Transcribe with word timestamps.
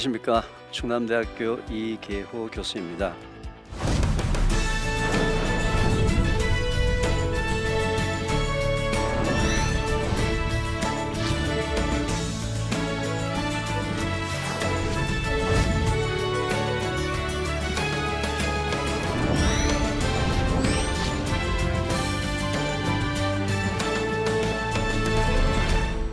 안녕하십니까. 0.00 0.42
충남대학교 0.70 1.58
이계호 1.70 2.48
교수입니다. 2.50 3.14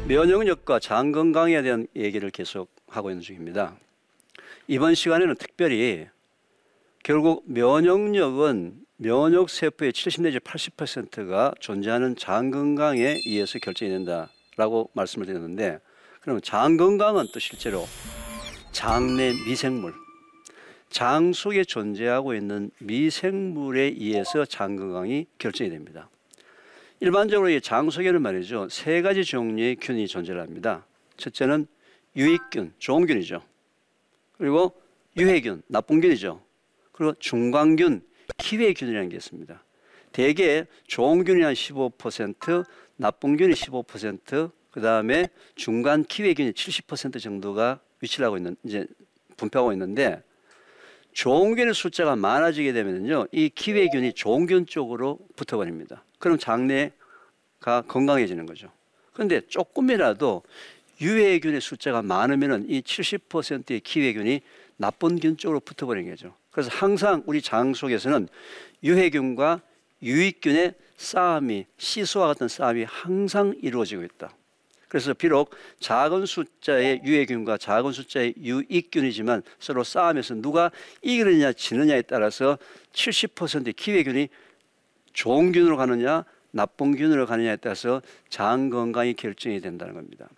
면역력과 0.08 0.80
장 0.80 1.14
건강에 1.14 1.62
대한 1.62 1.88
얘기를 1.96 2.30
계속 2.32 2.77
하고 2.90 3.10
있는 3.10 3.22
중입니다. 3.22 3.76
이번 4.68 4.96
시간에는 4.96 5.36
특별히 5.36 6.08
결국 7.04 7.44
면역력은 7.46 8.86
면역 8.98 9.50
세포의 9.50 9.94
70 9.94 10.24
내지 10.24 10.40
80%가 10.40 11.54
존재하는 11.60 12.16
장 12.16 12.52
건강에 12.52 13.18
의해서 13.26 13.60
결정이 13.60 13.92
된다라고 13.92 14.90
말씀을 14.94 15.26
드렸는데 15.28 15.80
그러면 16.22 16.42
장 16.42 16.78
건강은 16.78 17.28
또 17.34 17.40
실제로 17.40 17.88
장내 18.72 19.34
미생물 19.46 19.94
장 20.90 21.34
속에 21.34 21.64
존재하고 21.64 22.34
있는 22.34 22.72
미생물에 22.80 23.82
의해서 23.98 24.46
장 24.46 24.76
건강이 24.76 25.28
결정이 25.38 25.70
됩니다. 25.70 26.10
일반적으로 27.00 27.50
이 27.50 27.62
장 27.62 27.90
속에는 27.90 28.22
말이죠 28.22 28.68
세 28.70 29.02
가지 29.02 29.24
종류의 29.24 29.76
균이 29.80 30.08
존재합니다. 30.08 30.86
첫째는 31.18 31.68
유익균, 32.18 32.74
좋은 32.80 33.06
균이죠. 33.06 33.44
그리고 34.38 34.74
유해균, 35.16 35.62
나쁜 35.68 36.02
균이죠. 36.02 36.42
그리고 36.92 37.14
중광균, 37.20 38.02
기회균이라는 38.38 39.10
게 39.10 39.16
있습니다. 39.16 39.64
대개 40.12 40.66
좋은 40.88 41.24
균이 41.24 41.44
한 41.44 41.54
15%, 41.54 42.66
나쁜 42.96 43.38
균이 43.38 43.54
15%, 43.54 44.52
그 44.72 44.82
다음에 44.82 45.30
중간 45.56 46.04
기회균이 46.04 46.54
70% 46.54 47.22
정도가 47.22 47.80
위치를 48.02 48.26
하고 48.26 48.38
있는 48.38 48.56
이제 48.64 48.86
분포하고 49.38 49.72
있는데 49.74 50.24
좋은 51.14 51.56
균의 51.56 51.74
숫자가 51.74 52.16
많아지게 52.16 52.74
되면요, 52.74 53.28
이 53.32 53.50
기회균이 53.50 54.14
좋은 54.14 54.46
균 54.46 54.66
쪽으로 54.66 55.20
붙어버립니다. 55.36 56.04
그럼 56.20 56.38
장내가 56.38 57.84
건강해지는 57.88 58.46
거죠. 58.46 58.72
그런데 59.14 59.42
조금이라도 59.48 60.44
유해균의 61.02 61.62
숫자가 61.62 62.02
많으면은 62.02 62.70
이 62.70 62.82
70%의 62.82 63.80
기회균이 63.82 64.42
나쁜 64.78 65.20
균 65.20 65.38
쪽으로 65.38 65.60
붙어버리는 65.60 66.10
거죠. 66.10 66.36
그래서 66.52 66.70
항상 66.72 67.24
우리 67.26 67.42
장 67.42 67.74
속에서는 67.74 68.28
유해균과 68.84 69.62
유익균의 70.02 70.74
싸움이 70.98 71.66
시소와 71.78 72.28
같은 72.28 72.48
싸움이 72.48 72.84
항상 72.84 73.54
이루어지고 73.62 74.04
있다. 74.04 74.34
그래서 74.88 75.14
비록 75.14 75.54
작은 75.80 76.26
숫자의 76.26 77.02
유해균과 77.04 77.58
작은 77.58 77.92
숫자의 77.92 78.36
유익균이지만 78.38 79.44
서로 79.60 79.84
싸움에서 79.84 80.36
누가 80.36 80.72
이기느냐 81.02 81.54
지느냐에 81.54 82.04
따라서 82.04 82.58
70%의 82.94 83.74
기회균이 83.74 84.30
좋은 85.14 85.52
균으로 85.52 85.76
가느냐 85.78 86.24
나쁜 86.52 86.96
균으로 86.96 87.26
가느냐에 87.26 87.58
따라서 87.58 88.02
장 88.30 88.70
건강이 88.70 89.14
결정이 89.16 89.60
된다는 89.60 89.94
겁니다. 89.94 90.30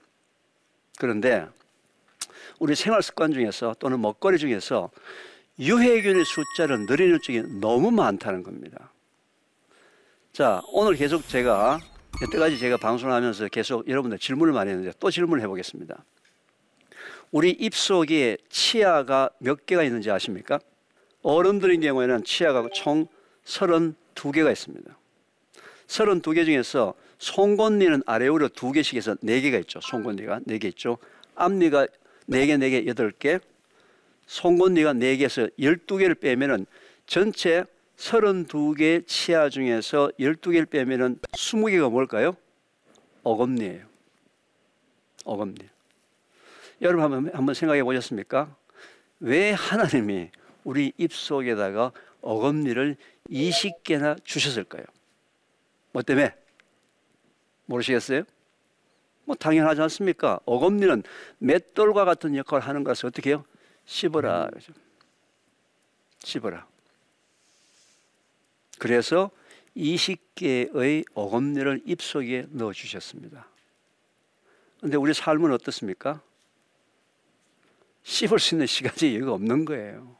그런데 1.00 1.48
우리 2.60 2.76
생활 2.76 3.02
습관 3.02 3.32
중에서 3.32 3.74
또는 3.80 4.02
먹거리 4.02 4.38
중에서 4.38 4.92
유해균의 5.58 6.26
숫자를 6.26 6.86
늘리는 6.86 7.20
쪽이 7.22 7.44
너무 7.62 7.90
많다는 7.90 8.44
겁니다. 8.44 8.92
자, 10.34 10.62
오늘 10.74 10.96
계속 10.96 11.28
제가 11.28 11.80
여태까지 12.22 12.60
제가 12.60 12.78
방송을 12.78 13.14
하면서 13.14 13.48
계속 13.48 13.88
여러분들 13.88 14.20
질문을 14.20 14.54
많이 14.54 14.72
했는데 14.72 14.92
또 15.00 15.10
질문을 15.10 15.42
해보겠습니다. 15.44 16.04
우리 17.32 17.52
입속에 17.52 18.38
치아가 18.50 19.30
몇 19.40 19.66
개가 19.66 19.84
있는지 19.84 20.12
아십니까? 20.12 20.60
어른들의 21.22 21.80
경우에는 21.80 22.26
치아가 22.26 22.68
총 22.74 23.08
32개가 23.46 24.52
있습니다. 24.52 24.98
32개 25.88 26.44
중에서 26.44 26.94
송곳니는 27.20 28.04
아래우로 28.06 28.50
두 28.50 28.72
개씩 28.72 28.96
해서 28.96 29.16
네 29.22 29.42
개가 29.42 29.58
있죠. 29.60 29.80
송곳니가 29.82 30.42
네 30.46 30.58
개 30.58 30.68
있죠. 30.70 30.98
앞니가 31.36 31.88
네 32.26 32.46
개, 32.48 32.58
네 32.58 32.70
개, 32.70 32.86
여덟 32.88 33.12
개. 33.12 33.40
송곳니가 34.26 34.94
네 34.94 35.18
개에서 35.18 35.48
열두 35.60 35.98
개를 35.98 36.16
빼면은 36.16 36.66
전체 37.06 37.64
32개 37.98 39.06
치아 39.06 39.50
중에서 39.50 40.12
12개를 40.20 40.70
빼면은 40.70 41.20
20개가 41.34 41.92
뭘까요? 41.92 42.36
어금니예요. 43.24 43.86
어금니. 45.26 45.58
여러분 46.82 47.04
한번, 47.04 47.36
한번 47.36 47.54
생각해 47.54 47.84
보셨습니까? 47.84 48.56
왜 49.20 49.52
하나님이 49.52 50.30
우리 50.64 50.94
입 50.98 51.14
속에다가 51.14 51.92
어금니를 52.22 52.96
20개나 53.30 54.24
주셨을까요? 54.24 54.86
뭐 55.92 56.02
때문에? 56.02 56.34
모르시겠어요? 57.70 58.24
뭐 59.26 59.36
당연하지 59.36 59.82
않습니까? 59.82 60.40
어금니는 60.46 61.04
맷돌과 61.38 62.04
같은 62.04 62.36
역할을 62.36 62.68
하는 62.68 62.84
것을 62.84 63.06
어떻게 63.08 63.30
해요? 63.30 63.46
씹어라. 63.86 64.50
그죠? 64.52 64.74
씹어라. 66.24 66.68
그래서 68.80 69.30
20개의 69.78 71.06
어금니를 71.14 71.84
입속에 71.86 72.48
넣어 72.50 72.74
주셨습니다. 72.74 73.48
근데 74.82 74.98
우리 74.98 75.14
삶은 75.14 75.52
어떻습니까? 75.52 76.22
씹을 78.04 78.40
수 78.40 78.56
있는 78.56 78.66
시간이 78.66 79.16
여기 79.16 79.30
없는 79.30 79.66
거예요. 79.66 80.19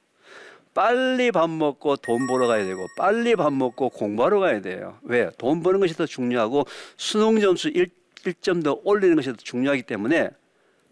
빨리 0.80 1.30
밥 1.34 1.50
먹고 1.50 1.98
돈 1.98 2.26
벌어 2.26 2.48
가야 2.48 2.64
되고 2.64 2.88
빨리 2.96 3.36
밥 3.36 3.52
먹고 3.52 3.90
공부하러 3.90 4.40
가야 4.40 4.62
돼요. 4.62 4.98
왜? 5.02 5.30
돈 5.38 5.62
버는 5.62 5.82
것이 5.82 5.94
더 5.94 6.06
중요하고 6.06 6.66
수능 6.96 7.42
점수 7.42 7.68
1, 7.68 7.90
1점 8.24 8.64
더 8.64 8.80
올리는 8.86 9.14
것이 9.18 9.30
더 9.30 9.36
중요하기 9.36 9.84
때문에 9.84 10.30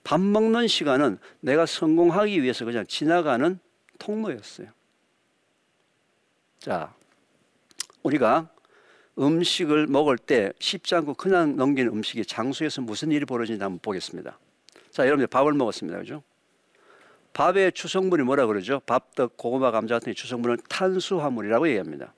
밥 0.03 0.19
먹는 0.19 0.67
시간은 0.67 1.19
내가 1.39 1.65
성공하기 1.65 2.43
위해서 2.43 2.65
그냥 2.65 2.85
지나가는 2.85 3.59
통로였어요. 3.97 4.67
자, 6.59 6.93
우리가 8.03 8.49
음식을 9.17 9.87
먹을 9.87 10.17
때 10.17 10.51
쉽지 10.59 10.95
않고 10.95 11.13
그냥 11.13 11.55
넘기는 11.55 11.89
음식이 11.89 12.25
장소에서 12.25 12.81
무슨 12.81 13.13
일이 13.13 13.23
벌어지는지 13.23 13.63
한번 13.63 13.79
보겠습니다. 13.79 14.37
자, 14.91 15.05
여러분들 15.05 15.27
밥을 15.27 15.53
먹었습니다. 15.53 15.99
그죠? 15.99 16.23
밥의 17.37 17.73
추성분이 17.73 18.23
뭐라 18.23 18.47
그러죠? 18.47 18.81
밥떡, 18.87 19.37
고구마, 19.37 19.69
감자 19.69 19.99
같은 19.99 20.15
추성분은 20.15 20.57
탄수화물이라고 20.69 21.67
얘기합니다. 21.67 22.11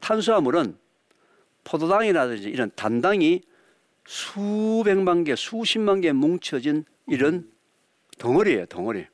탄수화물은 0.00 0.78
포도당이라든지 1.64 2.48
이런 2.48 2.70
단당이 2.74 3.42
수백만 4.06 5.24
개, 5.24 5.36
수십만 5.36 6.00
개 6.00 6.12
뭉쳐진 6.12 6.86
이런 7.06 7.52
덩어리예요, 8.18 8.64
덩어리. 8.66 9.04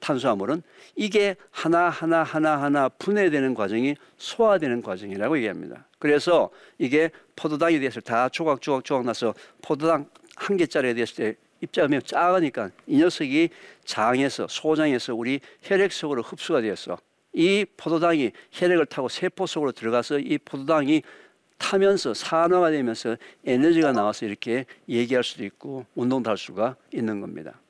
탄수화물은 0.00 0.62
이게 0.96 1.36
하나하나 1.52 2.24
하나하나 2.24 2.88
분해되는 2.88 3.54
과정이 3.54 3.94
소화되는 4.16 4.82
과정이라고 4.82 5.36
얘기합니다. 5.36 5.86
그래서 6.00 6.50
이게 6.78 7.10
포도당이 7.36 7.78
됐을 7.78 8.02
다 8.02 8.28
조각조각 8.28 8.84
조각 8.84 9.04
나서 9.04 9.32
포도당 9.62 10.10
한 10.34 10.56
개짜리에 10.56 10.94
됐을 10.94 11.14
때 11.14 11.47
매우 11.88 12.00
작으니까 12.02 12.70
이 12.86 12.98
녀석이 12.98 13.50
장에서 13.84 14.46
소장에서 14.48 15.14
우리 15.14 15.40
혈액 15.62 15.92
속으로 15.92 16.22
흡수가 16.22 16.60
되었어. 16.60 16.98
이 17.32 17.64
포도당이 17.76 18.32
혈액을 18.52 18.86
타고 18.86 19.08
세포 19.08 19.46
속으로 19.46 19.72
들어가서 19.72 20.18
이 20.18 20.38
포도당이 20.38 21.02
타면서 21.58 22.14
산화가 22.14 22.70
되면서 22.70 23.16
에너지가 23.44 23.92
나와서 23.92 24.26
이렇게 24.26 24.64
얘기할 24.88 25.24
수도 25.24 25.44
있고 25.44 25.84
운동도 25.94 26.30
할 26.30 26.38
수가 26.38 26.76
있는 26.92 27.20
겁니다. 27.20 27.60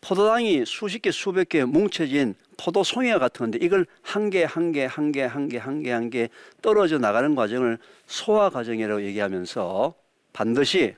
포도당이 0.00 0.64
수십 0.64 1.02
개 1.02 1.10
수백 1.10 1.50
개 1.50 1.62
뭉쳐진 1.64 2.34
포도 2.56 2.82
송이와 2.82 3.18
같은 3.18 3.44
건데 3.44 3.58
이걸 3.60 3.86
한 4.02 4.30
개 4.30 4.44
한 4.44 4.72
개 4.72 4.86
한 4.86 5.12
개 5.12 5.24
한 5.24 5.48
개 5.48 5.58
한 5.58 5.82
개 5.82 5.92
한 5.92 6.10
개 6.10 6.28
떨어져 6.62 6.98
나가는 6.98 7.34
과정을 7.34 7.78
소화 8.06 8.48
과정이라고 8.48 9.02
얘기하면서 9.02 9.94
반드시 10.32 10.94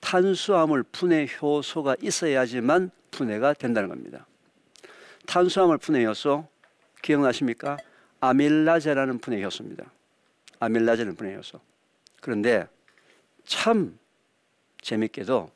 탄수화물 0.00 0.82
분해 0.82 1.28
효소가 1.40 1.96
있어야지만 2.02 2.90
분해가 3.10 3.54
된다는 3.54 3.88
겁니다. 3.88 4.26
탄수화물 5.26 5.78
분해 5.78 6.04
효소 6.06 6.48
기억나십니까? 7.02 7.76
아밀라제라는 8.20 9.18
분해 9.18 9.42
효소입니다. 9.44 9.90
아밀라제는 10.58 11.16
분해 11.16 11.36
효소. 11.36 11.60
그런데 12.20 12.66
참 13.44 13.98
재밌게도 14.82 15.50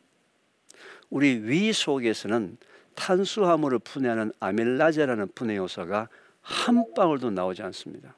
우리 1.10 1.40
위 1.42 1.72
속에서는 1.72 2.56
탄수화물을 2.94 3.80
분해하는 3.80 4.32
아밀라제라는 4.40 5.32
분해 5.34 5.56
요소가 5.56 6.08
한 6.40 6.84
방울도 6.94 7.30
나오지 7.30 7.62
않습니다. 7.62 8.16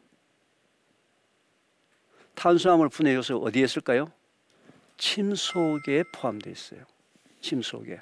탄수화물 2.34 2.88
분해 2.88 3.14
요소 3.14 3.38
어디에 3.38 3.64
있을까요? 3.64 4.12
침 4.96 5.34
속에 5.34 6.04
포함되어 6.12 6.52
있어요. 6.52 6.80
침 7.40 7.62
속에. 7.62 7.98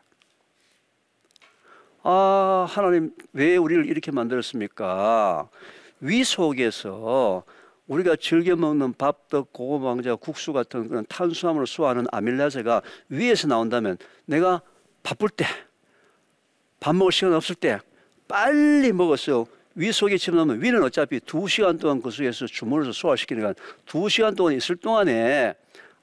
아, 2.02 2.66
하나님 2.68 3.12
왜 3.32 3.56
우리를 3.56 3.86
이렇게 3.86 4.10
만들었습니까? 4.10 5.48
위 6.00 6.22
속에서 6.22 7.44
우리가 7.86 8.16
즐겨 8.16 8.56
먹는 8.56 8.94
밥떡, 8.94 9.52
고구마 9.52 9.88
왕자, 9.88 10.14
국수 10.14 10.52
같은 10.52 10.88
그런 10.88 11.04
탄수화물을 11.06 11.66
소화하는 11.66 12.06
아밀라제가 12.12 12.82
위에서 13.08 13.48
나온다면 13.48 13.98
내가 14.24 14.62
바쁠 15.02 15.28
때, 15.28 15.44
밥 16.80 16.94
먹을 16.94 17.12
시간 17.12 17.34
없을 17.34 17.54
때 17.54 17.78
빨리 18.28 18.92
먹어서 18.92 19.46
위 19.74 19.92
속에 19.92 20.16
집어넣으면 20.16 20.62
위는 20.62 20.82
어차피 20.82 21.20
두 21.20 21.48
시간 21.48 21.78
동안 21.78 22.00
그 22.00 22.10
속에서 22.10 22.46
주문해서 22.46 22.92
소화시키니까 22.92 23.54
두 23.84 24.08
시간 24.08 24.34
동안 24.34 24.54
있을 24.54 24.76
동안에 24.76 25.54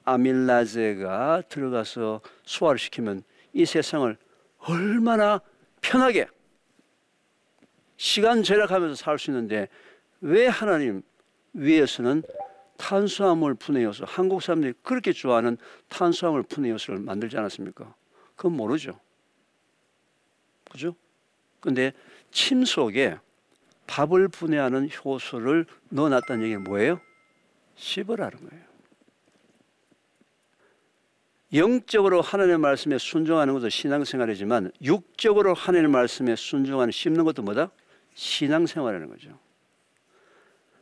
아밀라제가 0.04 1.42
들어가서 1.48 2.20
소화를 2.44 2.78
시키면 2.78 3.22
이 3.52 3.64
세상을 3.66 4.16
얼마나 4.58 5.40
편하게 5.80 6.26
시간 7.96 8.42
절약하면서 8.42 8.94
살 8.96 9.18
수 9.18 9.30
있는데 9.30 9.68
왜 10.20 10.46
하나님 10.46 11.02
위에서는 11.52 12.22
탄수화물 12.76 13.54
분해 13.54 13.84
요소 13.84 14.04
한국 14.06 14.42
사람들이 14.42 14.72
그렇게 14.82 15.12
좋아하는 15.12 15.56
탄수화물 15.88 16.42
분해 16.42 16.70
요소를 16.70 17.00
만들지 17.00 17.36
않았습니까? 17.38 17.94
그건 18.34 18.56
모르죠. 18.56 18.98
그죠? 20.70 20.96
근데 21.60 21.92
침 22.30 22.64
속에 22.64 23.18
밥을 23.86 24.28
분해하는 24.28 24.88
효소를 25.04 25.66
넣어놨다는 25.90 26.44
얘기는 26.44 26.64
뭐예요? 26.64 27.00
씹으라는 27.76 28.48
거예요. 28.48 28.71
영적으로 31.54 32.22
하나님의 32.22 32.58
말씀에 32.58 32.98
순종하는 32.98 33.54
것도 33.54 33.68
신앙생활이지만 33.68 34.72
육적으로 34.82 35.54
하나님의 35.54 35.90
말씀에 35.90 36.34
순종하는 36.36 36.92
씹는 36.92 37.24
것도 37.24 37.42
뭐다? 37.42 37.70
신앙생활이라는 38.14 39.08
거죠. 39.10 39.38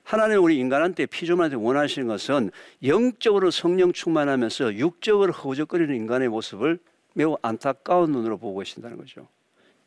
하나님 0.05 0.43
우리 0.43 0.59
인간한테 0.59 1.07
피조물한테 1.07 1.57
원하시는 1.57 2.09
것은 2.09 2.51
영적으로 2.85 3.51
성령 3.51 3.93
충만하면서 3.93 4.75
육적으로 4.75 5.33
허우적거리는 5.33 5.95
인간의 5.95 6.29
모습을 6.29 6.79
매우 7.15 7.37
안타까운 7.43 8.13
눈으로 8.13 8.39
보고 8.39 8.59
계신다는 8.59 8.97
거죠. 8.97 9.29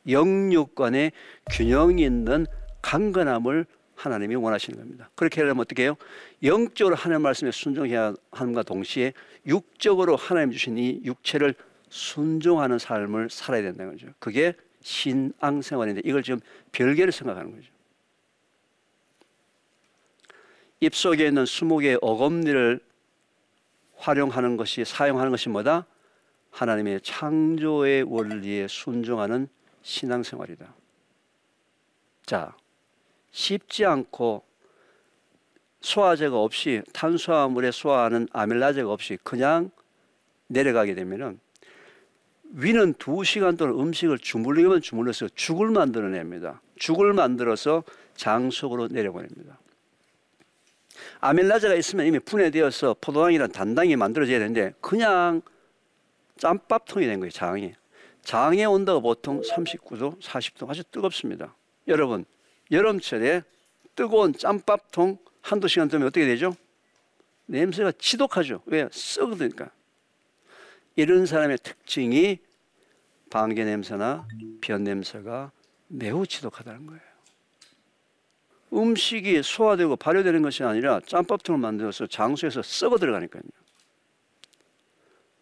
영육 0.07 0.75
간의 0.75 1.11
균형 1.49 1.99
있는 1.99 2.45
강건함을 2.81 3.65
하나님이 4.03 4.35
원하시는 4.35 4.77
겁니다. 4.77 5.09
그렇게 5.15 5.39
하려면 5.39 5.61
어떻게 5.61 5.83
해요? 5.83 5.95
영적으로 6.43 6.95
하나님 6.95 7.21
말씀에 7.23 7.51
순종해야 7.51 8.13
함과 8.31 8.63
동시에 8.63 9.13
육적으로 9.47 10.17
하나님 10.17 10.51
주신 10.51 10.77
이 10.77 10.99
육체를 11.05 11.55
순종하는 11.89 12.79
삶을 12.79 13.29
살아야 13.29 13.61
된다는 13.61 13.93
거죠. 13.93 14.07
그게 14.19 14.53
신앙생활인데 14.81 16.01
이걸 16.03 16.21
지금 16.21 16.41
별개로 16.73 17.11
생각하는 17.11 17.55
거죠. 17.55 17.71
입속에 20.81 21.27
있는 21.27 21.45
스무 21.45 21.77
개의 21.79 21.97
어금니를 22.01 22.81
활용하는 23.95 24.57
것이 24.57 24.83
사용하는 24.83 25.31
것이 25.31 25.47
뭐다? 25.47 25.85
하나님의 26.51 26.99
창조의 27.01 28.03
원리에 28.03 28.67
순종하는 28.67 29.47
신앙생활이다. 29.81 30.75
자, 32.25 32.53
쉽지 33.33 33.83
않고 33.85 34.43
소화제가 35.81 36.39
없이 36.39 36.81
탄수화물에 36.93 37.71
소화하는 37.71 38.29
아밀라제가 38.31 38.89
없이 38.89 39.17
그냥 39.21 39.69
내려가게 40.47 40.95
되면은 40.95 41.39
위는 42.53 42.93
두 42.99 43.23
시간 43.23 43.57
동안 43.57 43.77
음식을 43.79 44.19
주물리면 44.19 44.81
주물러서 44.81 45.29
죽을 45.35 45.71
만들어냅니다. 45.71 46.61
죽을 46.77 47.13
만들어서 47.13 47.83
장 48.15 48.51
속으로 48.51 48.87
내려보냅니다. 48.87 49.57
아밀라제가 51.19 51.73
있으면 51.73 52.05
이미 52.05 52.19
분해되어서 52.19 52.97
포도당이란 53.01 53.51
단당이 53.51 53.95
만들어져야 53.95 54.37
되는데 54.37 54.73
그냥 54.79 55.41
짬밥통이 56.37 57.07
된 57.07 57.19
거예요, 57.19 57.31
장이. 57.31 57.73
장의 58.21 58.65
온도가 58.65 58.99
보통 58.99 59.41
39도, 59.41 60.21
40도 60.21 60.69
아주 60.69 60.83
뜨겁습니다. 60.83 61.55
여러분, 61.87 62.25
여름철에 62.71 63.43
뜨거운 63.95 64.33
짬밥통 64.33 65.17
한두 65.41 65.67
시간 65.67 65.87
되면 65.87 66.07
어떻게 66.07 66.25
되죠? 66.25 66.55
냄새가 67.45 67.93
지독하죠. 67.97 68.63
왜? 68.65 68.87
썩으니까. 68.91 69.69
이런 70.95 71.25
사람의 71.25 71.57
특징이 71.59 72.39
방개 73.29 73.63
냄새나 73.65 74.27
변 74.61 74.83
냄새가 74.83 75.51
매우 75.87 76.25
지독하다는 76.25 76.87
거예요. 76.87 77.01
음식이 78.73 79.43
소화되고 79.43 79.95
발효되는 79.97 80.41
것이 80.41 80.63
아니라 80.63 80.99
짬밥통을 81.05 81.59
만들어서 81.59 82.07
장소에서 82.07 82.61
썩어 82.63 82.97
들어가니까요. 82.97 83.43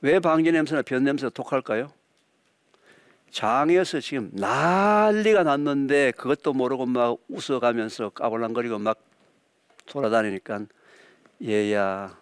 왜 0.01 0.19
방개 0.19 0.51
냄새나 0.51 0.81
변 0.81 1.03
냄새가 1.03 1.29
독할까요? 1.29 1.93
장에서 3.31 3.99
지금 3.99 4.29
난리가 4.33 5.43
났는데 5.43 6.11
그것도 6.11 6.53
모르고 6.53 6.85
막 6.85 7.17
웃어가면서 7.29 8.09
까불랑거리고 8.09 8.77
막 8.79 8.99
돌아다니니까 9.85 10.65
얘야 11.43 12.17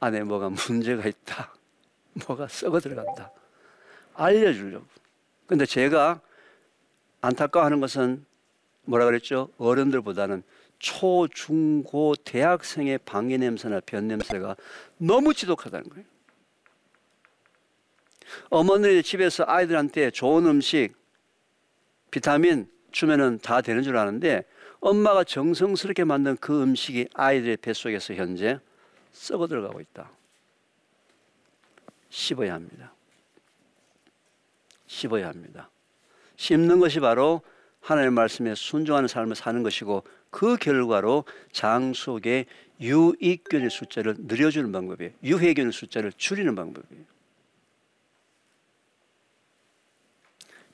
안에 0.00 0.22
뭐가 0.22 0.50
문제가 0.68 1.06
있다. 1.06 1.52
뭐가 2.26 2.48
썩어 2.48 2.80
들어간다. 2.80 3.30
알려주려고. 4.14 4.86
근데 5.46 5.66
제가 5.66 6.20
안타까워하는 7.20 7.80
것은 7.80 8.24
뭐라 8.84 9.04
그랬죠? 9.04 9.50
어른들보다는 9.58 10.42
초, 10.78 11.26
중, 11.28 11.82
고, 11.82 12.14
대학생의 12.14 12.98
방해 12.98 13.36
냄새나 13.36 13.80
변 13.84 14.06
냄새가 14.08 14.56
너무 14.96 15.34
지독하다는 15.34 15.88
거예요. 15.90 16.06
어머니 18.50 19.02
집에서 19.02 19.44
아이들한테 19.46 20.10
좋은 20.10 20.46
음식, 20.46 20.94
비타민 22.10 22.68
주면은 22.90 23.38
다 23.38 23.60
되는 23.60 23.82
줄 23.82 23.96
아는데 23.96 24.44
엄마가 24.80 25.24
정성스럽게 25.24 26.04
만든 26.04 26.36
그 26.36 26.62
음식이 26.62 27.08
아이들의 27.14 27.58
뱃속에서 27.58 28.14
현재 28.14 28.58
썩어 29.12 29.46
들어가고 29.46 29.80
있다. 29.80 30.10
씹어야 32.10 32.54
합니다. 32.54 32.92
씹어야 34.86 35.28
합니다. 35.28 35.70
씹는 36.36 36.80
것이 36.80 37.00
바로 37.00 37.42
하나님의 37.80 38.12
말씀에 38.12 38.54
순종하는 38.54 39.08
삶을 39.08 39.34
사는 39.34 39.62
것이고 39.62 40.04
그 40.30 40.56
결과로 40.56 41.24
장 41.52 41.92
속에 41.92 42.46
유익균의 42.80 43.70
숫자를 43.70 44.14
늘려주는 44.18 44.70
방법이에요. 44.70 45.12
유해균의 45.22 45.72
숫자를 45.72 46.12
줄이는 46.16 46.54
방법이에요. 46.54 47.04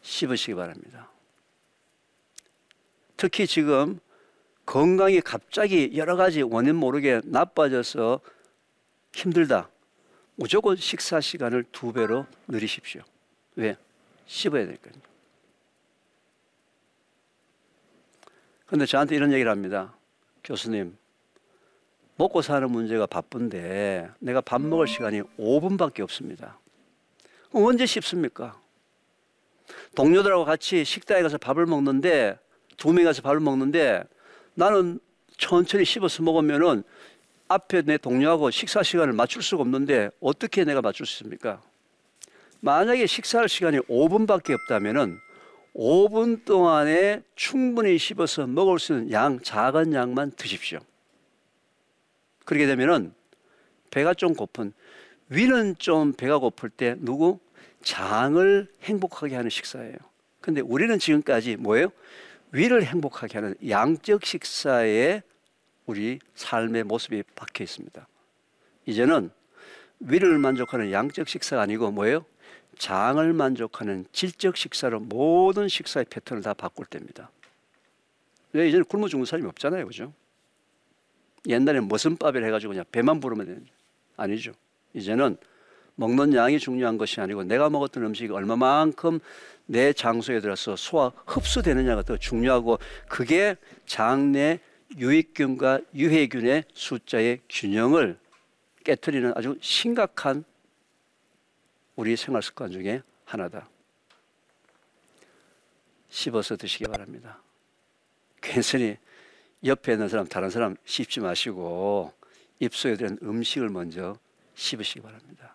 씹으시기 0.05 0.55
바랍니다. 0.55 1.11
특히 3.17 3.47
지금 3.47 3.99
건강이 4.67 5.21
갑자기 5.23 5.93
여러 5.95 6.15
가지 6.17 6.43
원인 6.43 6.77
모르게 6.77 7.21
나빠져서 7.25 8.21
힘들다. 9.15 9.69
무조건 10.37 10.77
식사 10.77 11.21
시간을 11.21 11.65
두 11.73 11.93
배로 11.93 12.27
늘리십시오. 12.49 13.03
왜? 13.57 13.77
씹어야 14.27 14.67
되니까요. 14.67 14.95
근데 18.67 18.87
저한테 18.87 19.17
이런 19.17 19.33
얘기를 19.33 19.51
합니다. 19.51 19.95
교수님, 20.43 20.97
먹고 22.17 22.43
사는 22.43 22.71
문제가 22.71 23.07
바쁜데 23.07 24.11
내가 24.19 24.41
밥 24.41 24.61
먹을 24.61 24.87
시간이 24.87 25.23
5분밖에 25.39 26.01
없습니다. 26.01 26.59
언제 27.53 27.87
씹습니까? 27.87 28.64
동료들하고 29.95 30.45
같이 30.45 30.85
식당에 30.85 31.23
가서 31.23 31.39
밥을 31.39 31.67
먹는데 31.67 32.39
두 32.77 32.93
명이 32.93 33.05
가서 33.05 33.23
밥을 33.23 33.41
먹는데 33.41 34.05
나는 34.55 35.01
천천히 35.37 35.85
씹어서 35.85 36.23
먹으면은 36.23 36.83
앞에 37.49 37.83
내 37.83 37.99
동료하고 37.99 38.51
식사 38.51 38.83
시간을 38.83 39.13
맞출 39.13 39.43
수가 39.43 39.63
없는데 39.63 40.11
어떻게 40.21 40.65
내가 40.65 40.81
맞출 40.81 41.07
수 41.07 41.23
있습니까? 41.25 41.61
만약에 42.61 43.07
식사할 43.07 43.49
시간이 43.49 43.79
5분밖에 43.81 44.55
없다면은 44.55 45.19
5분 45.75 46.45
동안에 46.45 47.23
충분히 47.35 47.99
씹어서 47.99 48.47
먹을 48.47 48.79
수 48.79 48.95
있는 48.95 49.13
양, 49.13 49.41
작은 49.41 49.93
양만 49.93 50.33
드십시오. 50.37 50.79
그렇게 52.45 52.67
되면은 52.67 53.13
배가 53.91 54.15
좀 54.15 54.35
고픈, 54.35 54.73
위는 55.29 55.77
좀 55.79 56.13
배가 56.13 56.39
고플 56.39 56.71
때 56.71 56.97
누구? 56.99 57.39
장을 57.85 58.67
행복하게 58.83 59.37
하는 59.37 59.51
식사예요. 59.51 59.95
근데 60.41 60.61
우리는 60.61 60.99
지금까지 60.99 61.57
뭐예요? 61.57 61.93
위를 62.51 62.85
행복하게 62.85 63.39
하는 63.39 63.55
양적 63.69 64.25
식사에 64.25 65.23
우리 65.87 66.19
삶의 66.35 66.85
모습이 66.85 67.23
박혀 67.35 67.65
있습니다. 67.65 68.07
이제는 68.87 69.31
위를 70.01 70.39
만족하는 70.39 70.91
양적 70.93 71.29
식사가 71.29 71.63
아니고 71.63 71.91
뭐예요? 71.91 72.25
장을 72.79 73.33
만족하는 73.33 74.07
질적 74.13 74.57
식사로 74.57 75.01
모든 75.01 75.69
식사의 75.69 76.07
패턴을 76.11 76.43
다 76.43 76.55
바꿀 76.55 76.87
때입니다. 76.87 77.31
왜 78.53 78.69
이제는 78.69 78.85
굶어 78.85 79.09
죽는 79.09 79.27
사람이 79.27 79.47
없잖아요, 79.49 79.87
그죠? 79.87 80.13
옛날에 81.47 81.81
무슨 81.81 82.17
밥을 82.17 82.45
해가지고 82.47 82.73
그냥 82.73 82.85
배만 82.91 83.21
부르면 83.21 83.47
되는 83.47 83.67
아니죠. 84.17 84.53
이제는 84.95 85.37
먹는 85.97 86.35
양이 86.35 86.59
중요한 86.59 86.99
것이 86.99 87.21
아니고 87.21 87.45
내가 87.45 87.71
먹었던 87.71 88.05
음식이 88.05 88.33
얼마만큼 88.33 89.21
내 89.67 89.93
장소에 89.93 90.41
들어서 90.41 90.77
소화 90.77 91.13
흡수되느냐가 91.27 92.03
더 92.03 92.17
중요하고 92.17 92.79
그게 93.09 93.57
장내 93.87 94.61
유익균과 94.97 95.81
유해균의 95.95 96.65
숫자의 96.73 97.41
균형을 97.49 98.19
깨뜨리는 98.85 99.33
아주 99.35 99.57
심각한 99.61 100.45
우리 101.97 102.17
생활 102.17 102.43
습관 102.43 102.71
중에 102.71 103.03
하나다. 103.25 103.69
씹어서 106.11 106.57
드시기 106.57 106.85
바랍니다. 106.85 107.41
괜히 108.41 108.97
옆에 109.65 109.93
있는 109.93 110.09
사람, 110.09 110.27
다른 110.27 110.51
사람 110.51 110.77
씹지 110.85 111.21
마시고 111.21 112.13
입속에 112.61 112.97
들은 112.97 113.19
음식을 113.23 113.71
먼저 113.71 114.19
씹으시기 114.55 115.01
바랍니다. 115.01 115.54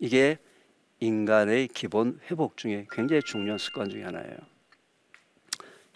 이게 0.00 0.38
인간의 0.98 1.68
기본 1.68 2.18
회복 2.30 2.56
중에 2.56 2.86
굉장히 2.90 3.22
중요한 3.22 3.58
습관 3.58 3.88
중에 3.88 4.02
하나예요. 4.02 4.36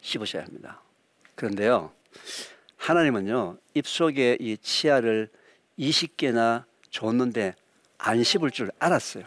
씹으셔야 0.02 0.44
합니다. 0.44 0.80
그런데요, 1.34 1.90
하나님은요, 2.76 3.56
입속에 3.75 4.37
이 4.38 4.56
치아를 4.58 5.30
20개나 5.78 6.64
줬는데 6.90 7.54
안 7.99 8.23
씹을 8.23 8.50
줄 8.50 8.70
알았어요. 8.78 9.25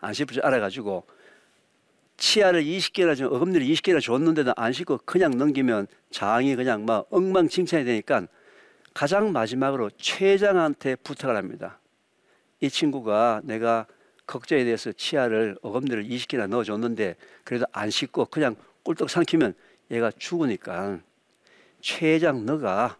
안 0.00 0.12
씹을 0.14 0.32
줄 0.32 0.44
알아가지고 0.44 1.06
치아를 2.16 2.64
20개나 2.64 3.16
좀 3.16 3.32
어금니를 3.32 3.66
20개나 3.66 4.00
줬는데도 4.00 4.54
안 4.56 4.72
씹고 4.72 5.00
그냥 5.04 5.36
넘기면 5.36 5.86
장이 6.10 6.56
그냥 6.56 6.86
막 6.86 7.06
엉망진창이 7.10 7.84
되니까 7.84 8.26
가장 8.94 9.32
마지막으로 9.32 9.90
최장한테 9.98 10.96
부탁을 10.96 11.36
합니다. 11.36 11.78
이 12.60 12.70
친구가 12.70 13.42
내가 13.44 13.86
걱정에 14.26 14.64
대해서 14.64 14.92
치아를 14.92 15.56
어금니를 15.62 16.04
20개나 16.04 16.48
넣어줬는데 16.48 17.16
그래도 17.44 17.64
안 17.72 17.90
씻고 17.90 18.26
그냥 18.26 18.56
꿀떡 18.82 19.10
삼키면 19.10 19.54
얘가 19.90 20.10
죽으니까 20.10 21.00
최장 21.80 22.44
너가 22.44 22.96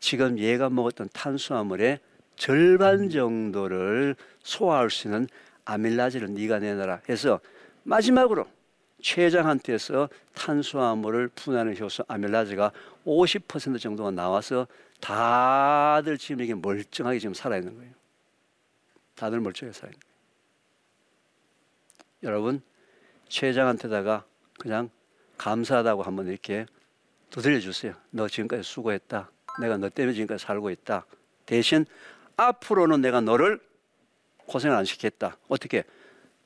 지금 0.00 0.38
얘가 0.38 0.68
먹었던 0.68 1.08
탄수화물의 1.12 2.00
절반 2.36 3.10
정도를 3.10 4.14
소화할 4.42 4.90
수 4.90 5.08
있는 5.08 5.26
아밀라제를 5.64 6.34
네가 6.34 6.60
내놔라 6.60 7.02
해서 7.08 7.40
마지막으로 7.82 8.46
췌장한테서 9.00 10.08
탄수화물을 10.34 11.28
분해하는 11.28 11.78
효소 11.78 12.04
아밀라제가 12.08 12.72
50% 13.06 13.80
정도가 13.80 14.10
나와서 14.10 14.66
다들 15.00 16.18
지금 16.18 16.42
이게 16.42 16.54
멀쩡하게 16.54 17.18
지금 17.18 17.34
살아 17.34 17.56
있는 17.56 17.76
거예요. 17.76 17.97
다들 19.18 19.40
거예요. 19.40 19.92
여러분, 22.22 22.62
췌장한테다가 23.28 24.24
그냥 24.58 24.90
감사하다고 25.36 26.02
한번 26.02 26.28
이렇게 26.28 26.66
두드려 27.30 27.60
주세요. 27.60 27.94
너 28.10 28.28
지금까지 28.28 28.62
수고했다. 28.62 29.30
내가 29.60 29.76
너 29.76 29.88
때문에 29.88 30.14
지금까지 30.14 30.44
살고 30.44 30.70
있다. 30.70 31.04
대신 31.46 31.84
앞으로는 32.36 33.00
내가 33.00 33.20
너를 33.20 33.60
고생을 34.46 34.76
안 34.76 34.84
시켰다. 34.84 35.36
어떻게? 35.48 35.84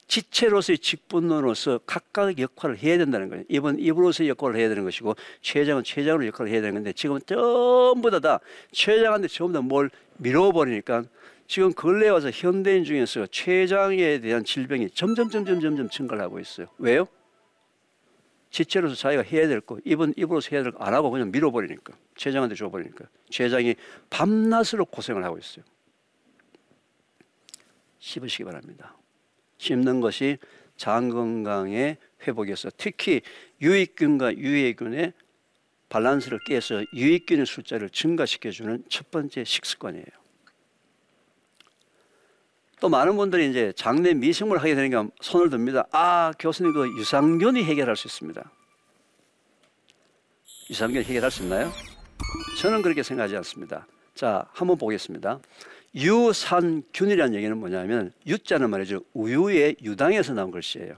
지체로서의 0.08 0.78
직분으로서 0.78 1.78
각각의 1.86 2.36
역할을 2.38 2.78
해야 2.78 2.98
된다는 2.98 3.28
거예요. 3.28 3.44
입은 3.48 3.78
입으로서의 3.78 4.28
역할을 4.30 4.56
해야 4.56 4.68
되는 4.68 4.84
것이고 4.84 5.14
최장은 5.40 5.84
최장으로 5.84 6.26
역할을 6.26 6.50
해야 6.50 6.60
되는 6.60 6.74
건데 6.74 6.92
지금은 6.92 7.20
전부 7.26 8.10
다, 8.10 8.18
다 8.18 8.40
최장한테 8.72 9.28
전부 9.28 9.52
다 9.52 9.60
뭘 9.62 9.90
밀어버리니까 10.18 11.04
지금 11.52 11.70
근래 11.74 12.08
와서 12.08 12.30
현대인 12.30 12.82
중에서 12.82 13.26
췌장에 13.26 14.20
대한 14.20 14.42
질병이 14.42 14.88
점점 14.88 15.28
점점 15.28 15.60
점점 15.60 15.90
증가를 15.90 16.24
하고 16.24 16.40
있어요. 16.40 16.66
왜요? 16.78 17.06
지체로서 18.48 18.94
자기가 18.94 19.22
해야 19.24 19.46
될 19.46 19.60
거, 19.60 19.78
입은 19.84 20.14
입으로서 20.16 20.48
해야 20.52 20.62
될 20.62 20.72
거 20.72 20.82
안 20.82 20.94
하고 20.94 21.10
그냥 21.10 21.30
밀어버리니까 21.30 21.92
췌장한테 22.14 22.54
줘버리니까 22.54 23.04
췌장이 23.28 23.74
밤낮으로 24.08 24.86
고생을 24.86 25.24
하고 25.24 25.36
있어요. 25.36 25.62
씹으시기 27.98 28.44
바랍니다. 28.44 28.96
씹는 29.58 30.00
것이 30.00 30.38
장 30.78 31.10
건강의 31.10 31.98
회복에서 32.26 32.70
특히 32.78 33.20
유익균과 33.60 34.38
유해균의 34.38 35.12
밸런스를 35.90 36.38
깨서 36.46 36.82
유익균의 36.94 37.44
숫자를 37.44 37.90
증가시켜주는 37.90 38.84
첫 38.88 39.10
번째 39.10 39.44
식습관이에요. 39.44 40.21
또 42.82 42.88
많은 42.88 43.16
분들이 43.16 43.48
이제 43.48 43.72
장내 43.76 44.12
미생물 44.12 44.58
하게 44.58 44.74
되니까 44.74 45.06
손을 45.20 45.50
듭니다. 45.50 45.86
아, 45.92 46.32
교수님 46.36 46.72
그 46.72 46.88
유산균이 46.98 47.62
해결할 47.62 47.94
수 47.94 48.08
있습니다. 48.08 48.42
유산균 50.68 51.04
해결할 51.04 51.30
수 51.30 51.44
있나요? 51.44 51.70
저는 52.60 52.82
그렇게 52.82 53.04
생각하지 53.04 53.36
않습니다. 53.36 53.86
자, 54.16 54.46
한번 54.52 54.78
보겠습니다. 54.78 55.38
유산균이라는 55.94 57.36
얘기는 57.36 57.56
뭐냐면 57.56 58.12
유자는 58.26 58.68
말이죠. 58.68 59.02
우유의 59.14 59.76
유당에서 59.80 60.34
나온 60.34 60.50
글씨예요. 60.50 60.96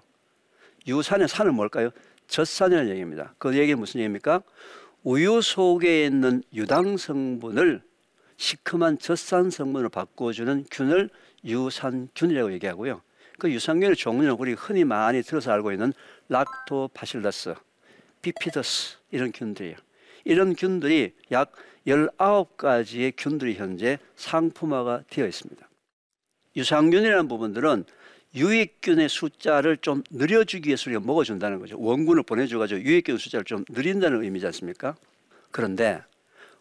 유산의 0.88 1.28
산은 1.28 1.54
뭘까요? 1.54 1.90
젖산이라는 2.28 2.88
얘기입니다. 2.92 3.34
그 3.36 3.58
얘기는 3.58 3.78
무슨 3.78 4.00
얘기입니까? 4.00 4.40
우유 5.02 5.42
속에 5.42 6.06
있는 6.06 6.44
유당 6.54 6.96
성분을 6.96 7.82
시큼한 8.38 8.98
젖산 9.00 9.50
성분으로 9.50 9.90
바꿔주는 9.90 10.64
균을 10.70 11.10
유산균이라고 11.44 12.52
얘기하고요. 12.54 13.02
그 13.38 13.50
유산균의 13.50 13.96
종류는 13.96 14.36
우리 14.38 14.52
흔히 14.52 14.84
많이 14.84 15.22
들어서 15.22 15.52
알고 15.52 15.72
있는 15.72 15.92
락토바실러스, 16.28 17.54
비피더스 18.22 18.98
이런 19.10 19.32
균들이에요. 19.32 19.76
이런 20.24 20.54
균들이 20.54 21.14
약 21.32 21.52
19가지의 21.86 23.12
균들이 23.16 23.54
현재 23.54 23.98
상품화가 24.16 25.04
되어 25.10 25.26
있습니다. 25.26 25.68
유산균이라는 26.56 27.28
부분들은 27.28 27.84
유익균의 28.34 29.08
숫자를 29.08 29.76
좀 29.76 30.02
늘려주기 30.10 30.68
위해서 30.68 30.90
우리가 30.90 31.04
먹어준다는 31.04 31.60
거죠. 31.60 31.78
원군을 31.78 32.24
보내줘가지고 32.24 32.80
유익균 32.80 33.18
숫자를 33.18 33.44
좀 33.44 33.64
늘린다는 33.68 34.24
의미지 34.24 34.46
않습니까? 34.46 34.96
그런데 35.50 36.02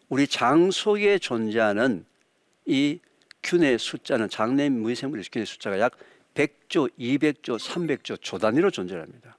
우리 0.08 0.26
장 0.26 0.70
속에 0.70 1.18
존재하는 1.18 2.04
이 2.66 3.00
균의 3.44 3.78
숫자는 3.78 4.28
장내 4.28 4.68
무생물 4.70 5.22
균의 5.30 5.46
숫자가 5.46 5.78
약 5.78 5.92
100조, 6.34 6.90
200조, 6.98 7.58
300조 7.58 8.20
조 8.20 8.38
단위로 8.38 8.70
존재합니다. 8.70 9.38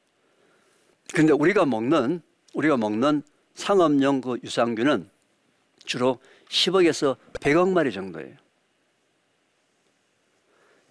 근데 1.13 1.33
우리가 1.33 1.65
먹는 1.65 2.21
우리가 2.53 2.77
먹는 2.77 3.23
상업용 3.55 4.21
그 4.21 4.37
유산균은 4.43 5.09
주로 5.83 6.19
10억에서 6.49 7.17
100억 7.33 7.71
마리 7.71 7.91
정도예요. 7.91 8.35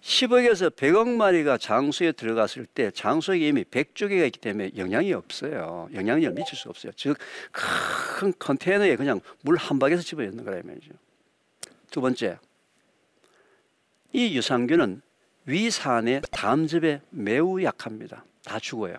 10억에서 0.01 0.69
100억 0.69 1.09
마리가 1.09 1.57
장소에 1.57 2.11
들어갔을 2.11 2.67
때 2.67 2.91
장소에 2.91 3.39
이미 3.39 3.63
100조 3.63 4.07
개가 4.09 4.25
있기 4.25 4.39
때문에 4.39 4.71
영향이 4.77 5.11
없어요. 5.13 5.89
영향력을 5.93 6.35
미칠 6.35 6.55
수 6.55 6.69
없어요. 6.69 6.91
즉, 6.95 7.17
큰 7.51 8.31
컨테이너에 8.37 8.95
그냥 8.97 9.19
물 9.41 9.57
한 9.57 9.79
박에서 9.79 10.03
집어넣는 10.03 10.43
거라 10.43 10.61
말이죠. 10.63 10.91
두 11.89 12.01
번째, 12.01 12.37
이 14.15 14.33
유산균은 14.33 15.01
위산의 15.45 16.21
담즙에 16.31 17.01
매우 17.09 17.61
약합니다. 17.61 18.23
다 18.45 18.59
죽어요. 18.59 18.95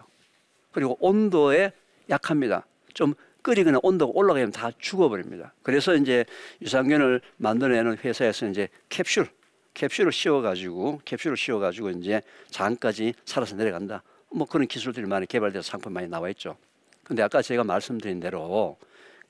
그리고 0.72 0.98
온도에 1.00 1.72
약합니다. 2.10 2.66
좀 2.92 3.14
끓이거나 3.40 3.78
온도가 3.82 4.12
올라가면 4.14 4.52
다 4.52 4.70
죽어버립니다. 4.78 5.54
그래서 5.62 5.94
이제 5.94 6.26
유산균을 6.60 7.22
만들어내는 7.38 7.96
회사에서 8.04 8.46
이제 8.46 8.68
캡슐, 8.90 9.26
캡슐을 9.72 10.12
씌워가지고 10.12 11.00
캡슐을 11.06 11.38
씌워가지고 11.38 11.90
이제 11.92 12.20
장까지 12.50 13.14
살아서 13.24 13.56
내려간다. 13.56 14.02
뭐 14.30 14.46
그런 14.46 14.66
기술들이 14.66 15.06
많이 15.06 15.24
개발돼서 15.24 15.62
상품 15.62 15.94
많이 15.94 16.08
나와 16.08 16.28
있죠. 16.28 16.58
근데 17.02 17.22
아까 17.22 17.40
제가 17.40 17.64
말씀드린 17.64 18.20
대로 18.20 18.76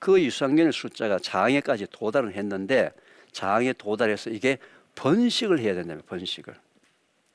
그 0.00 0.20
유산균의 0.20 0.72
숫자가 0.72 1.20
장에까지 1.20 1.86
도달을 1.92 2.34
했는데 2.34 2.90
장에 3.30 3.74
도달해서 3.74 4.30
이게 4.30 4.58
번식을 4.96 5.60
해야 5.60 5.74
된다면 5.74 6.02
번식을 6.06 6.54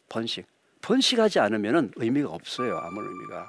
번식 0.09 0.45
번식하지 0.81 1.39
않으면 1.39 1.93
의미가 1.95 2.29
없어요. 2.29 2.77
아무 2.79 3.01
의미가. 3.01 3.47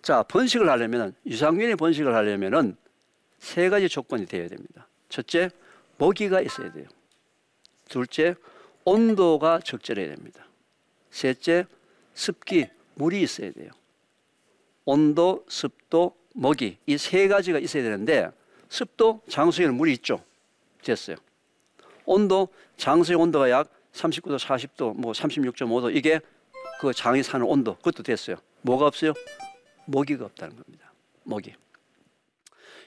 자, 0.00 0.22
번식을 0.22 0.68
하려면 0.70 1.12
유산균이 1.26 1.74
번식을 1.74 2.14
하려면은 2.14 2.76
세 3.40 3.68
가지 3.68 3.88
조건이 3.88 4.24
되어야 4.26 4.48
됩니다. 4.48 4.86
첫째, 5.08 5.50
먹이가 5.98 6.40
있어야 6.40 6.72
돼요. 6.72 6.86
둘째, 7.88 8.36
온도가 8.84 9.58
적절해야 9.64 10.08
됩니다. 10.14 10.46
셋째, 11.10 11.66
습기, 12.14 12.68
물이 12.94 13.20
있어야 13.22 13.50
돼요. 13.52 13.70
온도, 14.84 15.44
습도, 15.48 16.16
먹이 16.34 16.78
이 16.86 16.96
세 16.96 17.26
가지가 17.26 17.58
있어야 17.58 17.82
되는데 17.82 18.30
습도, 18.68 19.20
장소에는 19.28 19.74
물이 19.74 19.92
있죠. 19.94 20.22
됐어요. 20.82 21.16
온도, 22.08 22.48
장소의 22.78 23.18
온도가 23.18 23.50
약 23.50 23.70
39도, 23.92 24.38
40도, 24.38 24.94
뭐 24.96 25.12
36.5도 25.12 25.94
이게 25.94 26.20
그 26.80 26.92
장이 26.92 27.22
사는 27.22 27.44
온도 27.46 27.76
그것도 27.76 28.02
됐어요. 28.02 28.36
뭐가 28.62 28.86
없어요? 28.86 29.12
먹이가 29.86 30.24
없다는 30.24 30.56
겁니다. 30.56 30.92
먹이. 31.24 31.54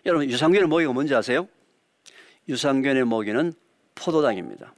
여러분 0.05 0.27
유산균의 0.29 0.67
먹이가 0.67 0.91
뭔지 0.93 1.13
아세요? 1.13 1.47
유산균의 2.49 3.05
먹이는 3.05 3.53
포도당입니다. 3.93 4.73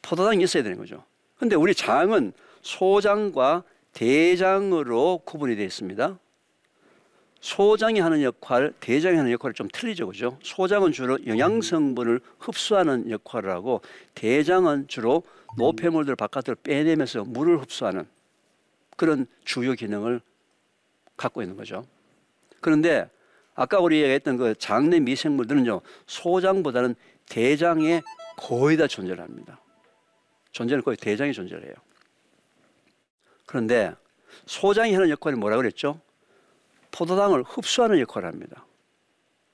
포도당이 0.00 0.42
있어야 0.42 0.62
되는 0.62 0.78
거죠. 0.78 1.04
근데 1.38 1.56
우리 1.56 1.74
장은 1.74 2.32
소장과 2.62 3.64
대장으로 3.92 5.18
구분이 5.24 5.56
되어 5.56 5.66
있습니다. 5.66 6.18
소장이 7.44 8.00
하는 8.00 8.22
역할, 8.22 8.72
대장이 8.80 9.18
하는 9.18 9.30
역할이 9.30 9.52
좀 9.52 9.68
틀리죠, 9.70 10.06
그죠? 10.06 10.38
소장은 10.42 10.92
주로 10.92 11.18
영양 11.26 11.60
성분을 11.60 12.18
흡수하는 12.38 13.10
역할을 13.10 13.50
하고 13.50 13.82
대장은 14.14 14.88
주로 14.88 15.22
노폐물들 15.58 16.16
바깥으로 16.16 16.56
빼내면서 16.62 17.24
물을 17.24 17.60
흡수하는 17.60 18.06
그런 18.96 19.26
주요 19.44 19.74
기능을 19.74 20.22
갖고 21.18 21.42
있는 21.42 21.54
거죠. 21.54 21.86
그런데 22.62 23.10
아까 23.54 23.78
우리 23.78 24.00
얘기했던 24.00 24.38
그 24.38 24.54
장내 24.54 25.00
미생물들은요 25.00 25.82
소장보다는 26.06 26.94
대장에 27.28 28.00
거의 28.38 28.78
다 28.78 28.86
존재를 28.86 29.22
합니다. 29.22 29.60
존재는 30.52 30.82
거의 30.82 30.96
대장이 30.96 31.34
존재를 31.34 31.66
해요. 31.66 31.74
그런데 33.44 33.92
소장이 34.46 34.94
하는 34.94 35.10
역할이 35.10 35.36
뭐라 35.36 35.58
그랬죠? 35.58 36.00
포도당을 36.94 37.42
흡수하는 37.42 37.98
역할을 37.98 38.28
합니다. 38.28 38.64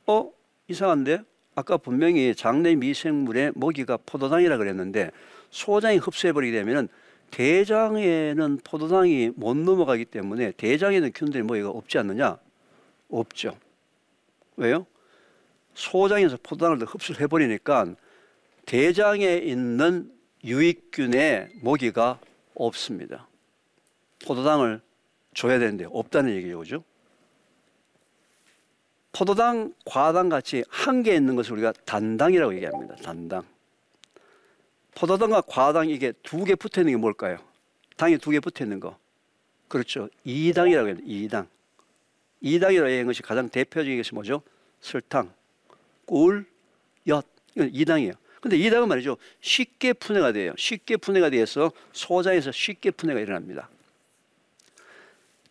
어? 0.06 0.30
이상한데? 0.68 1.22
아까 1.54 1.78
분명히 1.78 2.34
장내 2.34 2.74
미생물의 2.76 3.52
먹이가 3.56 3.98
포도당이라 4.04 4.58
그랬는데 4.58 5.10
소장이 5.50 5.96
흡수해버리게 5.96 6.56
되면 6.56 6.88
대장에는 7.30 8.60
포도당이 8.62 9.32
못 9.36 9.56
넘어가기 9.56 10.04
때문에 10.04 10.52
대장에는 10.52 11.12
균들의 11.14 11.44
먹이가 11.44 11.70
없지 11.70 11.98
않느냐? 11.98 12.38
없죠. 13.08 13.56
왜요? 14.56 14.86
소장에서 15.74 16.36
포도당을 16.42 16.84
흡수를 16.84 17.22
해버리니까 17.22 17.94
대장에 18.66 19.36
있는 19.38 20.12
유익균의 20.44 21.50
먹이가 21.62 22.18
없습니다. 22.54 23.28
포도당을 24.26 24.80
줘야 25.34 25.58
되는데 25.58 25.86
없다는 25.90 26.34
얘기죠. 26.34 26.58
그죠? 26.58 26.84
포도당, 29.12 29.74
과당 29.84 30.28
같이 30.28 30.64
한 30.68 31.02
개 31.02 31.14
있는 31.14 31.34
것을 31.36 31.52
우리가 31.54 31.72
단당이라고 31.84 32.54
얘기합니다. 32.54 32.94
단당. 32.96 33.42
포도당과 34.94 35.42
과당 35.42 35.88
이게 35.88 36.12
두 36.22 36.44
개 36.44 36.54
붙어 36.54 36.80
있는 36.80 36.92
게 36.94 36.96
뭘까요? 36.96 37.38
당이 37.96 38.18
두 38.18 38.30
개 38.30 38.40
붙어 38.40 38.64
있는 38.64 38.80
거. 38.80 38.96
그렇죠. 39.68 40.08
이당이라고 40.24 40.88
해요. 40.88 40.96
이당. 41.04 41.48
이당이라고 42.40 42.88
하는 42.88 43.06
것이 43.06 43.22
가장 43.22 43.48
대표적인 43.48 43.96
것이 43.98 44.14
뭐죠? 44.14 44.42
설탕, 44.80 45.32
꿀, 46.06 46.46
엿. 47.06 47.26
이건 47.54 47.70
이당이에요. 47.72 48.12
근데 48.40 48.56
이당은 48.56 48.88
말이죠. 48.88 49.16
쉽게 49.42 49.92
분해가 49.92 50.32
돼요. 50.32 50.54
쉽게 50.56 50.96
분해가 50.96 51.28
돼서 51.30 51.70
소장에서 51.92 52.50
쉽게 52.52 52.90
분해가 52.90 53.20
일어납니다. 53.20 53.68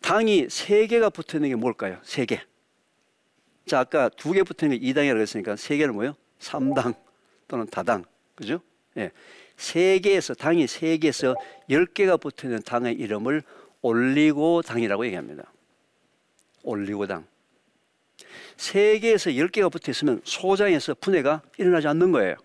당이 0.00 0.48
세 0.50 0.86
개가 0.86 1.10
붙어 1.10 1.38
있는 1.38 1.50
게 1.50 1.54
뭘까요? 1.54 1.98
세 2.02 2.24
개. 2.26 2.40
자, 3.66 3.80
아까 3.80 4.08
두개 4.08 4.42
있는 4.42 4.78
게 4.78 4.86
이당이라고 4.86 5.20
했으니까 5.20 5.56
세 5.56 5.76
개는 5.76 5.94
뭐예요? 5.94 6.14
삼당 6.38 6.94
또는 7.46 7.66
다당. 7.66 8.04
그죠? 8.34 8.60
예. 8.96 9.10
세 9.56 9.98
개에서 9.98 10.34
당이 10.34 10.66
세 10.66 10.96
개에서 10.96 11.36
열 11.68 11.86
개가 11.86 12.16
붙어 12.16 12.46
있는 12.48 12.62
당의 12.62 12.94
이름을 12.94 13.42
올리고당이라고 13.82 15.06
얘기합니다. 15.06 15.52
올리고당. 16.62 17.26
세 18.56 18.98
개에서 18.98 19.36
열 19.36 19.48
개가 19.48 19.68
붙어 19.68 19.90
있으면 19.90 20.20
소장에서 20.24 20.94
분해가 20.94 21.42
일어나지 21.58 21.88
않는 21.88 22.12
거예요. 22.12 22.36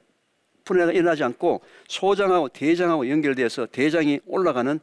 분해가 0.65 0.91
일어나지 0.91 1.23
않고 1.23 1.61
소장하고 1.87 2.49
대장하고 2.49 3.09
연결돼서 3.09 3.65
대장이 3.67 4.19
올라가는 4.25 4.79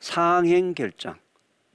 상행 0.00 0.74
결장. 0.74 1.18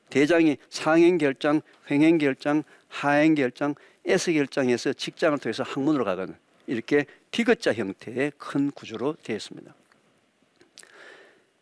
대장이 0.09 0.57
상행결장, 0.69 1.61
횡행결장, 1.89 2.63
하행결장, 2.87 3.75
S결장에서 4.05 4.93
직장을 4.93 5.37
통해서 5.39 5.63
항문으로 5.63 6.05
가거든. 6.05 6.35
이렇게 6.67 7.05
디귿자 7.31 7.73
형태의 7.73 8.31
큰 8.37 8.71
구조로 8.71 9.17
되어 9.23 9.35
있습니다. 9.35 9.73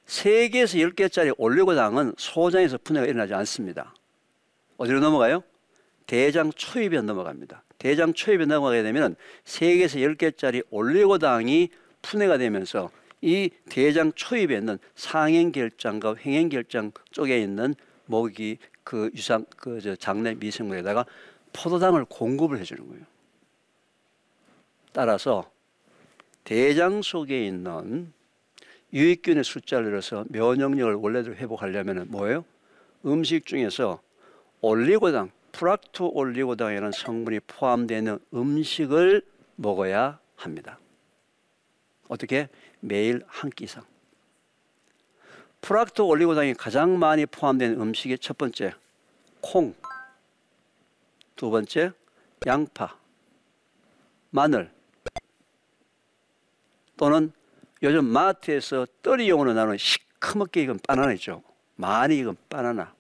3개에서 0.06 0.94
10개짜리 0.94 1.34
올리고당은 1.38 2.14
소장에서 2.18 2.78
분해가 2.78 3.06
일어나지 3.06 3.34
않습니다. 3.34 3.94
어디로 4.78 5.00
넘어가요? 5.00 5.44
대장 6.06 6.52
초입에 6.54 7.02
넘어갑니다. 7.02 7.64
대장 7.78 8.14
초입에 8.14 8.46
넘어가게 8.46 8.84
되면 8.84 9.16
3개에서 9.44 10.16
10개짜리 10.18 10.64
올리고당이 10.70 11.70
분해가 12.02 12.38
되면서 12.38 12.90
이 13.22 13.50
대장 13.70 14.14
초입에 14.14 14.56
있는 14.56 14.80
상행결장과 14.96 16.16
횡행결장 16.26 16.92
쪽에 17.12 17.42
있는 17.42 17.76
목이 18.08 18.58
그 18.84 19.12
유상 19.16 19.46
그 19.56 19.96
장내 19.98 20.36
미생물에다가 20.36 21.06
포도당을 21.54 22.06
공급을 22.06 22.60
해주는 22.60 22.88
거예요. 22.88 23.04
따라서 24.92 25.50
대장 26.44 27.02
속에 27.02 27.46
있는 27.46 28.12
유익균의 28.94 29.44
숫자를 29.44 29.86
늘어서 29.90 30.26
면역력을 30.30 30.94
원래대로 30.96 31.36
회복하려면 31.36 32.08
뭐예요? 32.10 32.46
음식 33.06 33.46
중에서 33.46 34.02
올리고당, 34.62 35.32
프락토 35.52 36.10
올리고당이라는 36.14 36.92
성분이 36.92 37.42
포함되는 37.42 38.20
음식을 38.34 39.22
먹어야 39.56 40.20
합니다. 40.36 40.80
어떻게? 42.08 42.48
매일 42.80 43.24
한 43.28 43.50
끼 43.50 43.66
이상. 43.66 43.84
프락토 45.68 46.08
올리고당이 46.08 46.54
가장 46.54 46.98
많이 46.98 47.26
포함된 47.26 47.74
음식의 47.74 48.20
첫 48.20 48.38
번째, 48.38 48.74
콩. 49.42 49.76
두 51.36 51.50
번째, 51.50 51.92
양파, 52.46 52.98
마늘. 54.30 54.72
또는 56.96 57.34
요즘 57.84 58.06
마트에서 58.06 58.88
떨이용으로 59.02 59.52
나오는 59.52 59.76
시커멓게 59.78 60.62
익은 60.62 60.80
바나나 60.88 61.12
있죠. 61.16 61.44
많이 61.76 62.18
익은 62.20 62.38
바나나. 62.48 62.96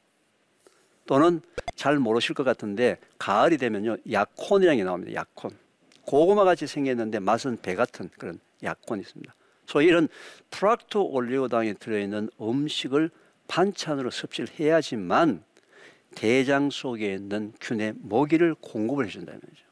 또는 1.05 1.39
잘 1.77 1.97
모르실 1.99 2.35
것 2.35 2.43
같은데 2.43 2.97
가을이 3.17 3.57
되면요 3.57 3.95
약콘이라는 4.11 4.77
게 4.77 4.83
나옵니다. 4.83 5.13
약콘. 5.13 5.57
고구마 6.01 6.43
같이 6.43 6.67
생겼는데 6.67 7.19
맛은 7.19 7.59
배 7.61 7.75
같은 7.75 8.09
그런 8.17 8.41
약콘이 8.61 9.03
있습니다. 9.03 9.36
소위 9.67 9.87
이런 9.87 10.07
프락토 10.49 11.05
올리고당에 11.05 11.73
들어있는 11.73 12.29
음식을 12.41 13.11
반찬으로 13.47 14.09
섭취를 14.09 14.49
해야지만 14.59 15.43
대장 16.15 16.69
속에 16.71 17.13
있는 17.13 17.53
균의 17.61 17.93
먹이를 18.01 18.55
공급을 18.55 19.05
해준다는 19.05 19.39
거죠. 19.39 19.63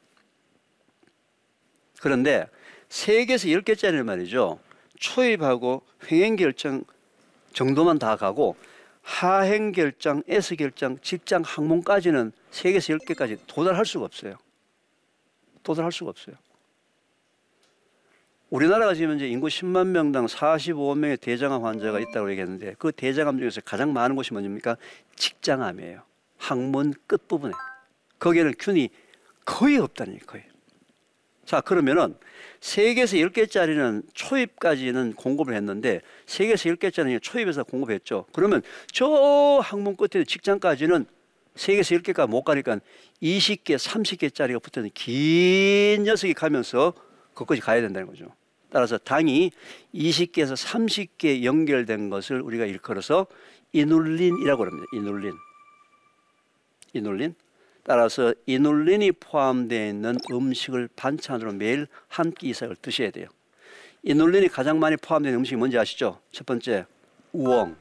그런데 2.00 2.46
세개에서 2.88 3.50
열개짜리는 3.50 4.04
말이죠. 4.04 4.60
초입하고 5.00 5.82
횡행결정 6.10 6.84
정도만 7.52 7.98
다 7.98 8.16
가고 8.16 8.54
하행결정, 9.02 10.24
S결정, 10.28 10.98
직장 11.00 11.42
항문까지는 11.44 12.32
세개에서 12.50 12.92
열개까지 12.94 13.38
도달할 13.46 13.86
수가 13.86 14.04
없어요. 14.04 14.36
도달할 15.62 15.90
수가 15.90 16.10
없어요. 16.10 16.36
우리나라가 18.50 18.94
지금 18.94 19.16
이제 19.16 19.26
인구 19.26 19.48
10만 19.48 19.88
명당 19.88 20.26
45명의 20.26 21.20
대장암 21.20 21.64
환자가 21.64 21.98
있다고 21.98 22.30
얘기했는데 22.30 22.76
그 22.78 22.92
대장암 22.92 23.38
중에서 23.38 23.60
가장 23.62 23.92
많은 23.92 24.14
곳이 24.14 24.32
뭡니까? 24.32 24.76
직장암이에요. 25.16 26.02
항문 26.38 26.94
끝부분에. 27.08 27.52
거기에는 28.20 28.54
균이 28.58 28.90
거의 29.44 29.78
없다는 29.78 30.18
거예요. 30.26 30.46
자, 31.44 31.60
그러면은 31.60 32.14
세개에서 32.60 33.16
10개짜리는 33.16 34.02
초입까지는 34.14 35.14
공급을 35.14 35.54
했는데 35.54 36.00
세개에서 36.26 36.70
10개짜리는 36.70 37.20
초입에서 37.20 37.64
공급했죠. 37.64 38.26
그러면 38.32 38.62
저 38.92 39.60
항문 39.62 39.96
끝에 39.96 40.24
직장까지는 40.24 41.06
세개에서 41.56 41.96
10개까지 41.96 42.28
못 42.28 42.42
가니까 42.44 42.78
20개, 43.22 43.76
30개짜리가 43.76 44.62
붙어있는 44.62 44.90
긴 44.94 46.04
녀석이 46.04 46.34
가면서 46.34 46.92
그것까지 47.36 47.60
가야 47.60 47.80
된다는 47.82 48.08
거죠. 48.08 48.26
따라서 48.70 48.98
당이 48.98 49.52
20개에서 49.94 50.56
30개 50.56 51.44
연결된 51.44 52.10
것을 52.10 52.40
우리가 52.40 52.64
일컬어서 52.64 53.26
이눌린이라고 53.72 54.64
합니다. 54.64 54.86
이눌린. 54.92 55.32
이눌린. 56.94 57.34
따라서 57.84 58.34
이눌린이 58.46 59.12
포함되어 59.12 59.88
있는 59.88 60.18
음식을 60.32 60.88
반찬으로 60.96 61.52
매일 61.52 61.86
한 62.08 62.32
끼 62.32 62.48
이상을 62.48 62.74
드셔야 62.82 63.10
돼요. 63.10 63.28
이눌린이 64.02 64.48
가장 64.48 64.78
많이 64.80 64.96
포함된 64.96 65.34
음식이 65.34 65.56
뭔지 65.56 65.78
아시죠? 65.78 66.20
첫 66.32 66.46
번째, 66.46 66.86
우엉, 67.32 67.76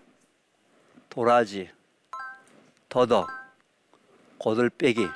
도라지, 1.10 1.70
더덕, 2.90 3.28
고들빼기, 4.38 5.08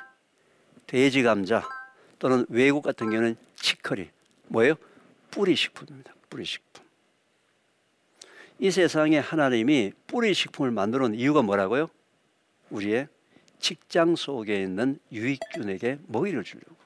돼지 0.86 1.22
감자 1.22 1.68
또는 2.18 2.46
외국 2.48 2.82
같은 2.82 3.10
경우는 3.10 3.36
치커리. 3.56 4.10
뭐예요? 4.50 4.74
뿌리 5.30 5.54
식품입니다. 5.54 6.12
뿌리 6.28 6.44
식품. 6.44 6.84
이 8.58 8.70
세상에 8.70 9.18
하나님이 9.18 9.92
뿌리 10.06 10.34
식품을 10.34 10.70
만들어 10.70 11.08
이유가 11.08 11.40
뭐라고요? 11.40 11.88
우리의 12.70 13.08
직장 13.58 14.16
속에 14.16 14.62
있는 14.62 14.98
유익균에게 15.12 15.98
먹이를 16.06 16.44
주려고. 16.44 16.76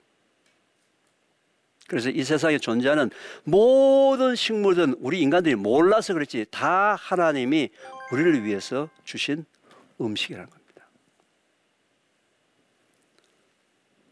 그래서 1.87 2.11
이 2.11 2.23
세상에 2.23 2.59
존재하는 2.59 3.11
모든 3.45 4.37
식물들은 4.37 4.97
우리 5.01 5.21
인간들이 5.21 5.55
몰라서 5.55 6.15
그렇지 6.15 6.47
다 6.51 6.95
하나님이 6.95 7.71
우리를 8.13 8.45
위해서 8.45 8.89
주신 9.05 9.45
음식이라는 10.01 10.49
겁니다. 10.49 10.64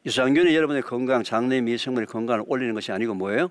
유산균이 0.04 0.54
여러분의 0.54 0.82
건강, 0.82 1.22
장내 1.22 1.60
미생물의 1.60 2.06
건강을 2.06 2.44
올리는 2.46 2.74
것이 2.74 2.90
아니고 2.92 3.14
뭐예요? 3.14 3.50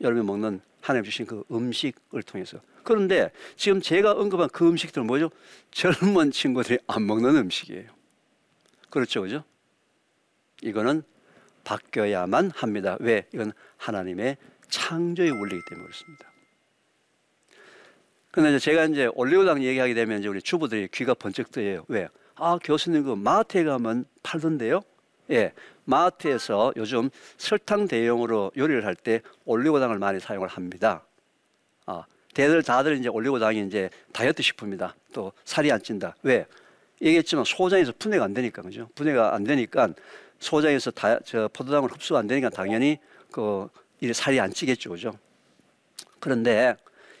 여러분이 0.00 0.26
먹는 0.26 0.60
하나님 0.80 1.04
주신 1.04 1.26
그 1.26 1.44
음식을 1.50 2.22
통해서. 2.22 2.58
그런데 2.82 3.30
지금 3.56 3.80
제가 3.80 4.12
언급한 4.12 4.48
그 4.48 4.68
음식들은 4.68 5.06
뭐죠? 5.06 5.30
젊은 5.70 6.30
친구들이 6.30 6.78
안 6.86 7.06
먹는 7.06 7.36
음식이에요. 7.36 7.88
그렇죠, 8.90 9.22
그죠? 9.22 9.44
이거는 10.62 11.02
바뀌어야만 11.64 12.50
합니다. 12.54 12.96
왜? 13.00 13.26
이건 13.32 13.52
하나님의 13.76 14.36
창조의 14.68 15.30
원리이기 15.30 15.64
때문에 15.68 15.86
그렇습니다. 15.86 16.32
근데 18.32 18.48
이제 18.48 18.58
제가 18.58 18.86
이제 18.86 19.10
올리고당 19.14 19.62
얘기하게 19.62 19.94
되면 19.94 20.18
이제 20.18 20.28
우리 20.28 20.40
주부들이 20.40 20.88
귀가 20.88 21.14
번쩍 21.14 21.50
뜨여요. 21.52 21.84
왜? 21.88 22.08
아, 22.34 22.58
교수님 22.62 23.04
그 23.04 23.14
마트에 23.14 23.64
가면 23.64 24.06
팔던데요? 24.22 24.80
예. 25.30 25.52
마트에서 25.84 26.72
요즘 26.76 27.10
설탕 27.38 27.88
대용으로 27.88 28.52
요리를 28.56 28.84
할 28.84 28.94
때 28.94 29.20
올리고당을 29.44 29.98
많이 29.98 30.20
사용을 30.20 30.48
합니다. 30.48 31.04
아, 31.86 32.04
대들 32.34 32.62
다들 32.62 32.98
이제 32.98 33.08
올리고당이 33.08 33.66
이제 33.66 33.90
다이어트 34.12 34.42
식품이다. 34.42 34.94
또 35.12 35.32
살이 35.44 35.72
안 35.72 35.82
찐다. 35.82 36.14
왜? 36.22 36.46
얘기했지만 37.00 37.44
소장에서 37.44 37.92
분해가 37.98 38.24
안 38.24 38.32
되니까 38.32 38.62
그죠? 38.62 38.88
분해가 38.94 39.34
안 39.34 39.44
되니까 39.44 39.88
소장에서 40.38 40.90
다, 40.92 41.18
저 41.24 41.48
포도당을 41.52 41.90
흡수가 41.90 42.18
안 42.18 42.26
되니까 42.26 42.48
당연히 42.50 42.98
그 43.30 43.68
이 44.02 44.12
살이 44.12 44.40
안 44.40 44.52
찌겠죠, 44.52 44.90
그죠? 44.90 45.12
그런데 46.18 46.74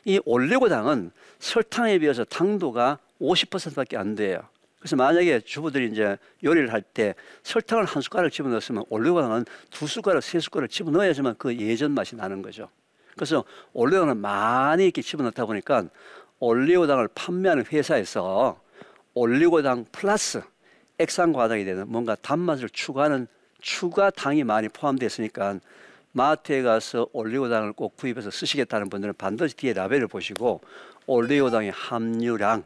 이 0.04 0.20
올리고당은 0.24 1.12
설탕에 1.38 2.00
비해서 2.00 2.24
당도가 2.24 2.98
50%밖에 3.20 3.96
안 3.96 4.16
돼요. 4.16 4.42
그래서 4.82 4.96
만약에 4.96 5.38
주부들이 5.40 5.92
이제 5.92 6.18
요리를 6.42 6.72
할 6.72 6.82
때 6.82 7.14
설탕을 7.44 7.84
한 7.84 8.02
숟가락 8.02 8.32
집어넣었으면 8.32 8.82
올리고당은 8.88 9.44
두 9.70 9.86
숟가락, 9.86 10.24
세 10.24 10.40
숟가락 10.40 10.68
집어넣어야지만 10.70 11.36
그 11.38 11.56
예전 11.56 11.92
맛이 11.92 12.16
나는 12.16 12.42
거죠. 12.42 12.68
그래서 13.14 13.44
올리고당을 13.74 14.16
많이 14.16 14.82
이렇게 14.82 15.00
집어넣다 15.00 15.46
보니까 15.46 15.84
올리고당을 16.40 17.10
판매하는 17.14 17.64
회사에서 17.66 18.60
올리고당 19.14 19.86
플러스 19.92 20.42
액상과당이 20.98 21.64
되는 21.64 21.88
뭔가 21.88 22.16
단맛을 22.16 22.68
추가하는 22.70 23.28
추가 23.60 24.10
당이 24.10 24.42
많이 24.42 24.68
포함되어 24.68 25.06
있으니까 25.06 25.60
마트에 26.10 26.62
가서 26.62 27.06
올리고당을 27.12 27.74
꼭 27.74 27.96
구입해서 27.96 28.32
쓰시겠다는 28.32 28.90
분들은 28.90 29.14
반드시 29.16 29.54
뒤에 29.56 29.74
라벨을 29.74 30.08
보시고 30.08 30.60
올리고당의 31.06 31.70
함유량 31.70 32.64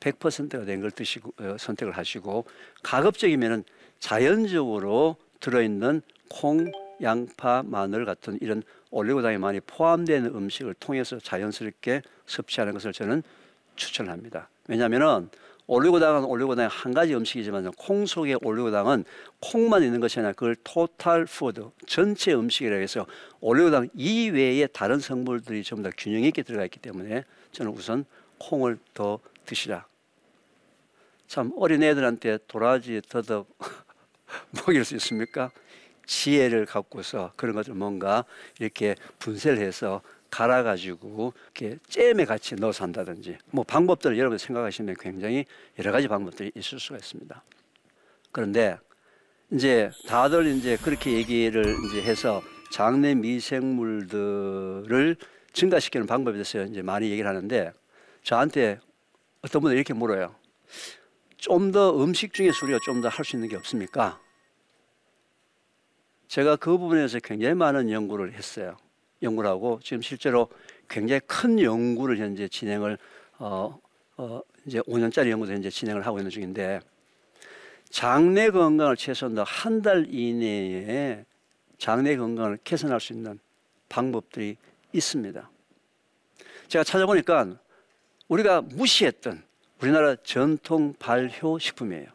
100%가 0.00 0.64
된 0.64 0.80
걸 0.80 0.90
드시고 0.90 1.32
어, 1.38 1.56
선택을 1.58 1.96
하시고 1.96 2.44
가급적이면은 2.82 3.64
자연적으로 3.98 5.16
들어있는 5.40 6.02
콩, 6.28 6.70
양파, 7.02 7.62
마늘 7.64 8.04
같은 8.04 8.38
이런 8.40 8.62
올리고당이 8.90 9.38
많이 9.38 9.60
포함되는 9.60 10.34
음식을 10.34 10.74
통해서 10.74 11.18
자연스럽게 11.18 12.02
섭취하는 12.26 12.72
것을 12.72 12.92
저는 12.92 13.22
추천합니다. 13.76 14.48
왜냐하면은 14.68 15.28
올리고당은 15.68 16.24
올리고당의 16.24 16.68
한 16.68 16.94
가지 16.94 17.14
음식이지만 17.14 17.72
콩 17.72 18.06
속에 18.06 18.36
올리고당은 18.40 19.04
콩만 19.40 19.82
있는 19.82 19.98
것이 20.00 20.20
아니라 20.20 20.32
그걸 20.32 20.56
total 20.62 21.24
food 21.24 21.70
전체 21.86 22.32
음식이라 22.34 22.76
해서 22.76 23.04
올리고당 23.40 23.88
이외에 23.94 24.66
다른 24.68 25.00
성분들이 25.00 25.64
전부 25.64 25.82
다 25.82 25.90
균형 25.98 26.22
있게 26.22 26.42
들어가 26.42 26.64
있기 26.64 26.78
때문에 26.78 27.24
저는 27.50 27.72
우선 27.72 28.04
콩을 28.38 28.78
더 28.94 29.18
드시라. 29.46 29.86
참 31.26 31.52
어린 31.56 31.82
애들한테 31.82 32.38
도라지 32.46 33.00
더덕 33.08 33.48
먹일 34.66 34.84
수 34.84 34.94
있습니까? 34.96 35.50
지혜를 36.06 36.66
갖고서 36.66 37.32
그런 37.36 37.54
것을 37.54 37.74
뭔가 37.74 38.24
이렇게 38.60 38.94
분쇄를 39.18 39.58
해서 39.58 40.02
갈아가지고 40.30 41.32
이렇게 41.44 41.78
잼에 41.88 42.24
같이 42.24 42.54
넣어서 42.56 42.84
한다든지 42.84 43.38
뭐 43.50 43.64
방법들을 43.64 44.18
여러분 44.18 44.38
생각하시면 44.38 44.96
굉장히 45.00 45.44
여러 45.78 45.92
가지 45.92 46.08
방법들이 46.08 46.52
있을 46.54 46.78
수가 46.78 46.96
있습니다. 46.96 47.42
그런데 48.32 48.78
이제 49.50 49.90
다들 50.06 50.46
이제 50.46 50.76
그렇게 50.76 51.12
얘기를 51.12 51.76
이제 51.86 52.02
해서 52.02 52.42
장내 52.72 53.14
미생물들을 53.14 55.16
증가시키는 55.52 56.06
방법에 56.06 56.34
대해서 56.34 56.64
이제 56.64 56.82
많이 56.82 57.10
얘기를 57.10 57.28
하는데 57.28 57.72
저한테 58.22 58.80
어떤 59.46 59.62
분들 59.62 59.76
이렇게 59.76 59.94
물어요. 59.94 60.34
좀 61.38 61.70
더 61.70 62.02
음식 62.02 62.32
중에서 62.34 62.66
우리가 62.66 62.80
좀 62.84 63.00
더 63.00 63.08
할 63.08 63.24
수 63.24 63.36
있는 63.36 63.48
게 63.48 63.56
없습니까? 63.56 64.20
제가 66.28 66.56
그 66.56 66.76
부분에서 66.76 67.20
굉장히 67.20 67.54
많은 67.54 67.90
연구를 67.90 68.34
했어요. 68.34 68.76
연구를 69.22 69.48
하고 69.48 69.78
지금 69.82 70.02
실제로 70.02 70.48
굉장히 70.88 71.20
큰 71.26 71.60
연구를 71.60 72.18
현재 72.18 72.48
진행을 72.48 72.98
어, 73.38 73.78
어 74.16 74.40
이제 74.66 74.80
5년짜리 74.80 75.30
연구도 75.30 75.52
현재 75.52 75.70
진행을 75.70 76.04
하고 76.04 76.18
있는 76.18 76.30
중인데 76.30 76.80
장내 77.90 78.50
건강을 78.50 78.96
최소한 78.96 79.38
한 79.38 79.82
달 79.82 80.06
이내에 80.12 81.24
장내 81.78 82.16
건강을 82.16 82.58
개선할 82.64 83.00
수 83.00 83.12
있는 83.12 83.38
방법들이 83.88 84.56
있습니다. 84.92 85.48
제가 86.68 86.82
찾아보니까 86.82 87.56
우리가 88.28 88.60
무시했던 88.60 89.42
우리나라 89.80 90.16
전통 90.16 90.94
발효 90.98 91.58
식품이에요. 91.58 92.06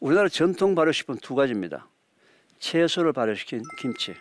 우리나라 0.00 0.28
전통 0.28 0.74
발효 0.74 0.92
식품 0.92 1.16
두 1.18 1.34
가지입니다. 1.34 1.88
채소를 2.58 3.12
발효시킨 3.12 3.62
김치, 3.80 4.14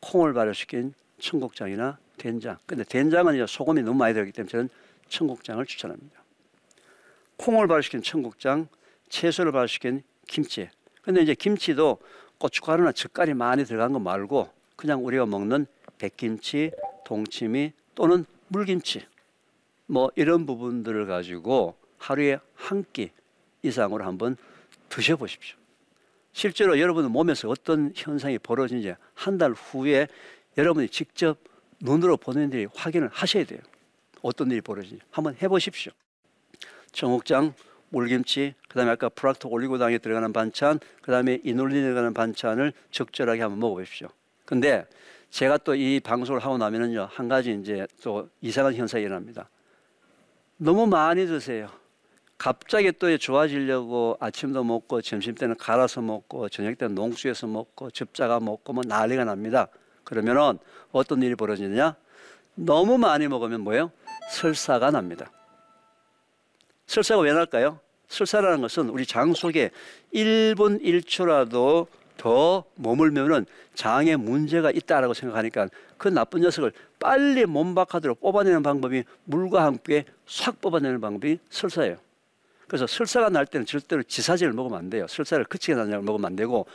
콩을 0.00 0.32
발효시킨 0.32 0.94
청국장이나 1.18 1.98
된장. 2.16 2.58
근데 2.66 2.84
된장은 2.84 3.34
이제 3.34 3.46
소금이 3.46 3.82
너무 3.82 3.98
많이 3.98 4.14
들어가기 4.14 4.32
때문에 4.32 4.50
저는 4.50 4.68
청국장을 5.08 5.64
추천합니다. 5.66 6.22
콩을 7.38 7.66
발효시킨 7.66 8.02
청국장, 8.02 8.68
채소를 9.08 9.50
발효시킨 9.50 10.02
김치. 10.28 10.68
근데 11.02 11.20
이제 11.22 11.34
김치도 11.34 11.98
고춧가루나 12.38 12.92
젓갈이 12.92 13.34
많이 13.34 13.64
들어간 13.64 13.92
거 13.92 13.98
말고 13.98 14.50
그냥 14.76 15.04
우리가 15.04 15.26
먹는 15.26 15.66
백김치, 15.98 16.70
동치미 17.04 17.72
또는 17.94 18.24
물김치 18.48 19.11
뭐 19.92 20.10
이런 20.16 20.46
부분들을 20.46 21.06
가지고 21.06 21.76
하루에 21.98 22.38
한 22.54 22.82
끼 22.94 23.10
이상으로 23.62 24.04
한번 24.04 24.36
드셔보십시오. 24.88 25.56
실제로 26.32 26.78
여러분 26.80 27.10
몸에서 27.12 27.48
어떤 27.50 27.92
현상이 27.94 28.38
벌어지는지 28.38 28.94
한 29.14 29.36
달 29.36 29.52
후에 29.52 30.08
여러분이 30.56 30.88
직접 30.88 31.36
눈으로 31.80 32.16
보는 32.16 32.50
일이 32.52 32.66
확인을 32.74 33.08
하셔야 33.12 33.44
돼요. 33.44 33.60
어떤 34.22 34.50
일이 34.50 34.62
벌어지는지 34.62 35.04
한번 35.10 35.36
해보십시오. 35.42 35.92
청국장 36.92 37.52
물김치, 37.90 38.54
그다음에 38.68 38.90
아까 38.92 39.10
프락토 39.10 39.50
올리고당에 39.50 39.98
들어가는 39.98 40.32
반찬, 40.32 40.80
그다음에 41.02 41.38
이놀린에 41.44 41.82
들어가는 41.82 42.14
반찬을 42.14 42.72
적절하게 42.90 43.42
한번 43.42 43.60
먹어보십시오. 43.60 44.08
근데 44.46 44.86
제가 45.28 45.58
또 45.58 45.74
이 45.74 46.00
방송을 46.00 46.40
하고 46.40 46.56
나면은요 46.56 47.08
한 47.10 47.28
가지 47.28 47.52
이제 47.60 47.86
또 48.02 48.30
이상한 48.40 48.74
현상이 48.74 49.04
일어납니다. 49.04 49.50
너무 50.56 50.86
많이 50.86 51.26
드세요. 51.26 51.68
갑자기 52.38 52.90
또 52.92 53.16
좋아지려고 53.16 54.16
아침도 54.18 54.64
먹고 54.64 55.00
점심 55.00 55.34
때는 55.34 55.56
갈아서 55.56 56.00
먹고 56.00 56.48
저녁 56.48 56.76
때는 56.76 56.94
농수에서 56.94 57.46
먹고 57.46 57.90
접자가 57.90 58.40
먹고 58.40 58.72
뭐 58.72 58.82
난리가 58.86 59.24
납니다. 59.24 59.68
그러면은 60.02 60.58
어떤 60.90 61.22
일이 61.22 61.36
벌어지느냐? 61.36 61.94
너무 62.54 62.98
많이 62.98 63.28
먹으면 63.28 63.60
뭐예요? 63.60 63.92
설사가 64.30 64.90
납니다. 64.90 65.30
설사가 66.86 67.22
왜 67.22 67.32
날까요? 67.32 67.78
설사라는 68.08 68.60
것은 68.60 68.88
우리 68.88 69.06
장 69.06 69.32
속에 69.32 69.70
1분 70.12 70.82
1초라도 70.82 71.86
더 72.22 72.62
머물면은 72.76 73.46
장에 73.74 74.14
문제가 74.14 74.70
있다라고 74.70 75.12
생각하니까 75.12 75.68
그 75.98 76.06
나쁜 76.06 76.42
녀석을 76.42 76.70
빨리 77.00 77.46
몸 77.46 77.74
바깥으로 77.74 78.14
뽑아내는 78.14 78.62
방법이 78.62 79.02
물과 79.24 79.64
함께 79.64 80.04
싹 80.24 80.60
뽑아내는 80.60 81.00
방법이 81.00 81.40
설사예요. 81.50 81.96
그래서 82.68 82.86
설사가 82.86 83.28
날 83.28 83.44
때는 83.44 83.66
절대로 83.66 84.04
지사제를 84.04 84.52
먹으면 84.52 84.78
안 84.78 84.88
돼요. 84.88 85.08
설사를 85.08 85.44
그치게 85.46 85.74
나는 85.74 85.94
약 85.94 86.04
먹으면 86.04 86.24
안 86.24 86.36
되고 86.36 86.66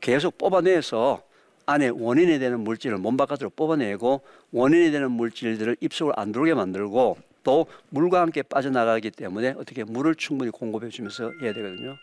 계속 0.00 0.38
뽑아내서 0.38 1.20
안에 1.66 1.88
원인이 1.88 2.38
되는 2.38 2.60
물질을 2.60 2.98
몸 2.98 3.16
바깥으로 3.16 3.50
뽑아내고 3.50 4.20
원인이 4.52 4.92
되는 4.92 5.10
물질들을 5.10 5.78
입속을 5.80 6.12
안 6.16 6.30
들어오게 6.30 6.54
만들고 6.54 7.18
또 7.42 7.66
물과 7.88 8.20
함께 8.20 8.42
빠져나가기 8.42 9.10
때문에 9.10 9.54
어떻게 9.58 9.82
물을 9.82 10.14
충분히 10.14 10.52
공급해 10.52 10.90
주면서 10.90 11.32
해야 11.42 11.52
되거든요. 11.54 11.96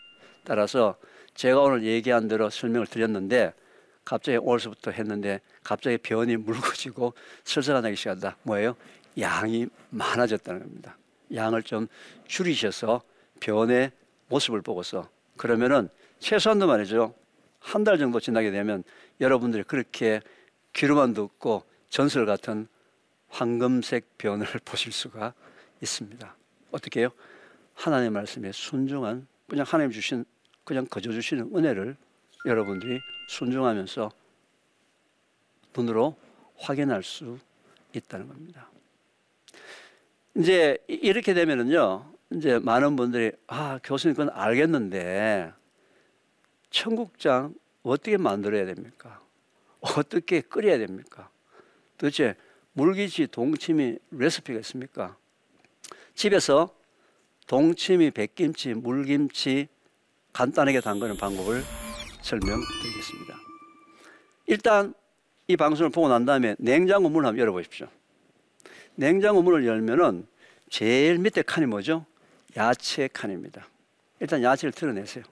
따라서 0.44 0.96
제가 1.34 1.60
오늘 1.60 1.84
얘기한 1.84 2.28
대로 2.28 2.50
설명을 2.50 2.86
드렸는데 2.86 3.52
갑자기 4.04 4.38
오늘서부터 4.38 4.90
했는데 4.90 5.40
갑자기 5.62 5.98
변이 5.98 6.36
묽어지고 6.36 7.14
설사가 7.44 7.80
나기 7.80 7.96
시작한다. 7.96 8.36
뭐예요? 8.42 8.76
양이 9.18 9.66
많아졌다는 9.90 10.60
겁니다. 10.60 10.96
양을 11.34 11.62
좀 11.62 11.86
줄이셔서 12.26 13.02
변의 13.40 13.92
모습을 14.28 14.62
보고서 14.62 15.08
그러면은 15.36 15.88
최소한도 16.18 16.66
말이죠. 16.66 17.14
한 17.60 17.84
달 17.84 17.98
정도 17.98 18.20
지나게 18.20 18.50
되면 18.50 18.82
여러분들이 19.20 19.62
그렇게 19.64 20.20
귀로만 20.72 21.12
듣고 21.14 21.62
전설 21.90 22.24
같은 22.26 22.66
황금색 23.28 24.18
변을 24.18 24.46
보실 24.64 24.92
수가 24.92 25.34
있습니다. 25.82 26.36
어떻게 26.72 27.00
해요? 27.00 27.10
하나님 27.74 28.14
말씀에 28.14 28.50
순종한 28.52 29.26
그냥 29.50 29.66
하나님 29.68 29.90
주신 29.90 30.24
그냥 30.62 30.86
거저 30.86 31.10
주시는 31.10 31.50
은혜를 31.56 31.96
여러분들이 32.46 33.00
순종하면서 33.28 34.08
눈으로 35.76 36.16
확인할 36.56 37.02
수 37.02 37.36
있다는 37.92 38.28
겁니다. 38.28 38.70
이제 40.36 40.78
이렇게 40.86 41.34
되면은요, 41.34 42.12
이제 42.30 42.60
많은 42.60 42.94
분들이 42.94 43.32
아 43.48 43.80
교수님 43.82 44.14
그건 44.14 44.32
알겠는데 44.32 45.52
청국장 46.70 47.52
어떻게 47.82 48.16
만들어야 48.18 48.64
됩니까? 48.66 49.20
어떻게 49.80 50.42
끓여야 50.42 50.78
됩니까? 50.78 51.28
도대체 51.98 52.36
물김치, 52.74 53.26
동치미 53.26 53.98
레시피가 54.12 54.60
있습니까? 54.60 55.16
집에서 56.14 56.72
동치미, 57.50 58.12
백김치, 58.12 58.74
물김치 58.74 59.66
간단하게 60.32 60.80
담그는 60.80 61.16
방법을 61.16 61.64
설명드리겠습니다. 62.22 63.34
일단 64.46 64.94
이 65.48 65.56
방송을 65.56 65.90
보고 65.90 66.08
난 66.08 66.24
다음에 66.24 66.54
냉장고 66.60 67.08
문을 67.08 67.26
한번 67.26 67.40
열어보십시오. 67.40 67.88
냉장고 68.94 69.42
문을 69.42 69.66
열면은 69.66 70.28
제일 70.68 71.18
밑에 71.18 71.42
칸이 71.42 71.66
뭐죠? 71.66 72.06
야채 72.56 73.08
칸입니다. 73.12 73.66
일단 74.20 74.44
야채를 74.44 74.70
드러내세요. 74.70 75.24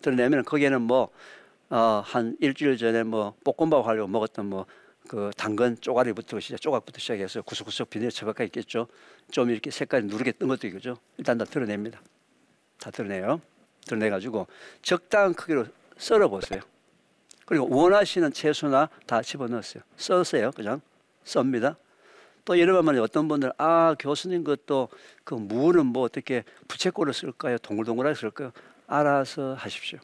드러내면 0.00 0.44
거기에는 0.44 0.80
뭐, 0.82 1.08
어, 1.70 2.02
한 2.04 2.36
일주일 2.38 2.76
전에 2.76 3.02
뭐 3.02 3.34
볶음밥 3.42 3.84
하려고 3.84 4.06
먹었던 4.06 4.46
뭐 4.46 4.64
그 5.08 5.30
당근 5.36 5.76
쪼가리부터 5.80 6.38
시작, 6.38 6.60
조각부터 6.60 7.00
시작해서 7.00 7.42
구석구석 7.42 7.90
비닐 7.90 8.10
처박혀 8.10 8.44
있겠죠. 8.44 8.86
좀 9.30 9.50
이렇게 9.50 9.70
색깔이 9.70 10.04
누르게 10.06 10.32
뜬 10.32 10.46
것도 10.46 10.66
있겠죠. 10.68 10.98
일단 11.16 11.38
다 11.38 11.44
드러냅니다. 11.44 12.00
다 12.78 12.90
드러내요. 12.90 13.40
드러내 13.86 14.10
가지고 14.10 14.46
적당한 14.82 15.34
크기로 15.34 15.66
썰어 15.96 16.28
보세요. 16.28 16.60
그리고 17.46 17.66
원하시는 17.74 18.32
채소나 18.32 18.90
다 19.06 19.22
집어넣으세요. 19.22 19.82
써세요. 19.96 20.50
그냥 20.54 20.82
썹니다. 21.24 21.76
또 22.44 22.58
예를 22.58 22.74
들면 22.74 22.98
어떤 23.00 23.28
분들 23.28 23.52
아 23.58 23.96
교수님 23.98 24.44
그것도 24.44 24.88
그 25.24 25.34
무는 25.34 25.86
뭐 25.86 26.02
어떻게 26.02 26.44
부채꼴을 26.68 27.14
쓸까요? 27.14 27.58
동글동글하게 27.58 28.14
쓸까요? 28.14 28.52
알아서 28.86 29.54
하십시오. 29.54 29.98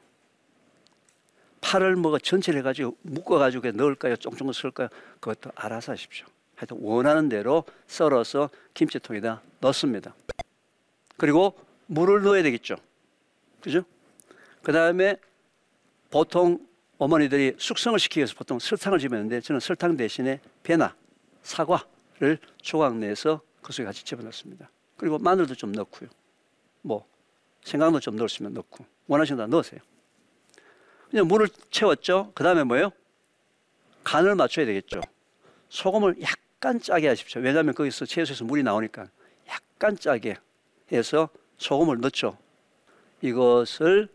팔을 1.64 1.96
뭐 1.96 2.18
전체를 2.18 2.60
해가지고 2.60 2.96
묶어가지고 3.00 3.72
넣을까요? 3.72 4.16
쫑쫑 4.16 4.52
쓸까요? 4.52 4.88
그것도 5.18 5.50
알아서 5.54 5.92
하십시오. 5.92 6.26
하여튼 6.56 6.76
원하는 6.82 7.30
대로 7.30 7.64
썰어서 7.86 8.50
김치통에다 8.74 9.40
넣습니다. 9.60 10.14
그리고 11.16 11.58
물을 11.86 12.22
넣어야 12.22 12.42
되겠죠. 12.42 12.76
그죠? 13.62 13.82
그 14.62 14.72
다음에 14.72 15.16
보통 16.10 16.58
어머니들이 16.98 17.54
숙성을 17.58 17.98
시키기 17.98 18.20
위해서 18.20 18.34
보통 18.36 18.58
설탕을 18.58 18.98
집었는데 18.98 19.40
저는 19.40 19.58
설탕 19.58 19.96
대신에 19.96 20.40
배나 20.62 20.94
사과를 21.42 22.38
조각 22.60 22.96
내서 22.96 23.40
그 23.62 23.72
속에 23.72 23.86
같이 23.86 24.04
집어넣습니다. 24.04 24.70
그리고 24.98 25.18
마늘도 25.18 25.54
좀 25.54 25.72
넣고요. 25.72 26.10
뭐 26.82 27.06
생강도 27.64 28.00
좀 28.00 28.16
넣으시면 28.16 28.52
넣고 28.52 28.84
원하시는 29.06 29.38
다 29.38 29.46
넣으세요. 29.46 29.80
물을 31.22 31.48
채웠죠. 31.70 32.32
그 32.34 32.42
다음에 32.42 32.64
뭐예요? 32.64 32.90
간을 34.02 34.34
맞춰야 34.34 34.66
되겠죠. 34.66 35.00
소금을 35.68 36.16
약간 36.22 36.80
짜게 36.80 37.08
하십시오. 37.08 37.40
왜냐하면 37.40 37.74
거기서 37.74 38.06
채소에서 38.06 38.44
물이 38.44 38.62
나오니까 38.62 39.08
약간 39.48 39.96
짜게 39.96 40.36
해서 40.92 41.28
소금을 41.58 42.00
넣죠. 42.00 42.36
이것을 43.22 44.08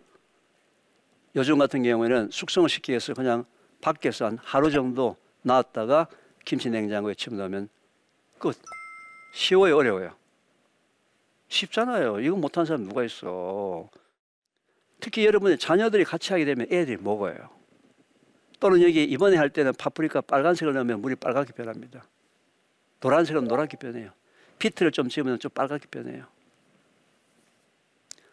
요즘 1.35 1.57
같은 1.57 1.83
경우에는 1.83 2.29
숙성을 2.31 2.67
시키기 2.69 2.91
위해서 2.91 3.13
그냥 3.13 3.45
밖에서 3.81 4.25
한 4.25 4.38
하루 4.41 4.71
정도 4.71 5.15
놨다가 5.43 6.07
김치 6.45 6.69
냉장고에 6.69 7.13
집어넣으면 7.13 7.69
끝. 8.39 8.57
쉬워요, 9.33 9.77
어려워요? 9.77 10.15
쉽잖아요. 11.49 12.19
이거 12.19 12.35
못하는 12.35 12.65
사람 12.65 12.83
누가 12.83 13.03
있어. 13.03 13.89
특히 14.99 15.25
여러분의 15.25 15.57
자녀들이 15.57 16.03
같이 16.03 16.33
하게 16.33 16.45
되면 16.45 16.67
애들이 16.71 16.97
먹어요. 16.97 17.49
또는 18.59 18.81
여기 18.81 19.03
이번에 19.03 19.38
할 19.38 19.49
때는 19.49 19.73
파프리카 19.73 20.21
빨간색을 20.21 20.73
넣으면 20.73 21.01
물이 21.01 21.15
빨갛게 21.15 21.53
변합니다. 21.53 22.03
노란색은 22.99 23.45
노랗게 23.45 23.77
변해요. 23.77 24.12
피트를 24.59 24.91
좀 24.91 25.07
집으면 25.07 25.39
좀 25.39 25.49
빨갛게 25.51 25.88
변해요. 25.89 26.25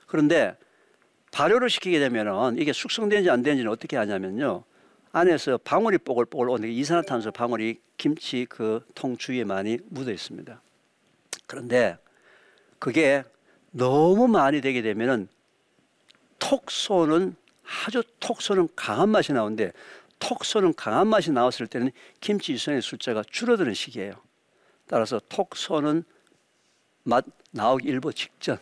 그런데 0.07 0.57
발효를 1.31 1.71
시키게 1.71 1.99
되면은 2.01 2.59
이게 2.59 2.73
숙성된지 2.73 3.31
안 3.31 3.43
된지는 3.43 3.71
어떻게 3.71 3.97
하냐면요. 3.97 4.65
안에서 5.13 5.59
방울이 5.59 5.99
뽀글뽀글 5.99 6.49
오는 6.51 6.69
이산화탄소 6.69 7.31
방울이 7.31 7.79
김치 7.97 8.45
그 8.47 8.85
통 8.95 9.17
주위에 9.17 9.45
많이 9.45 9.79
묻어 9.89 10.11
있습니다. 10.11 10.61
그런데 11.47 11.97
그게 12.79 13.23
너무 13.71 14.27
많이 14.29 14.61
되게 14.61 14.83
되면은 14.83 15.29
톡 16.49 16.71
쏘는 16.71 17.35
아주 17.85 18.05
톡 18.21 18.41
쏘는 18.41 18.69
강한 18.77 19.09
맛이 19.09 19.33
나오는데 19.33 19.73
톡 20.21 20.45
쏘는 20.45 20.75
강한 20.75 21.09
맛이 21.09 21.33
나왔을 21.33 21.67
때는 21.67 21.91
김치 22.21 22.53
유산의 22.53 22.83
숫자가 22.83 23.25
줄어드는 23.29 23.75
시기예요. 23.75 24.13
따라서 24.87 25.21
톡 25.29 25.57
쏘는 25.57 26.05
맛 27.03 27.25
나오기 27.51 27.89
일보 27.89 28.13
직전 28.13 28.59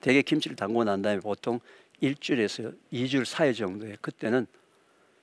대게 0.00 0.22
김치를 0.22 0.56
담고 0.56 0.84
난 0.84 1.02
다음에 1.02 1.18
보통 1.18 1.58
일주일에서 2.00 2.70
이주일 2.92 3.26
사이 3.26 3.52
정도에 3.52 3.96
그때는 4.00 4.46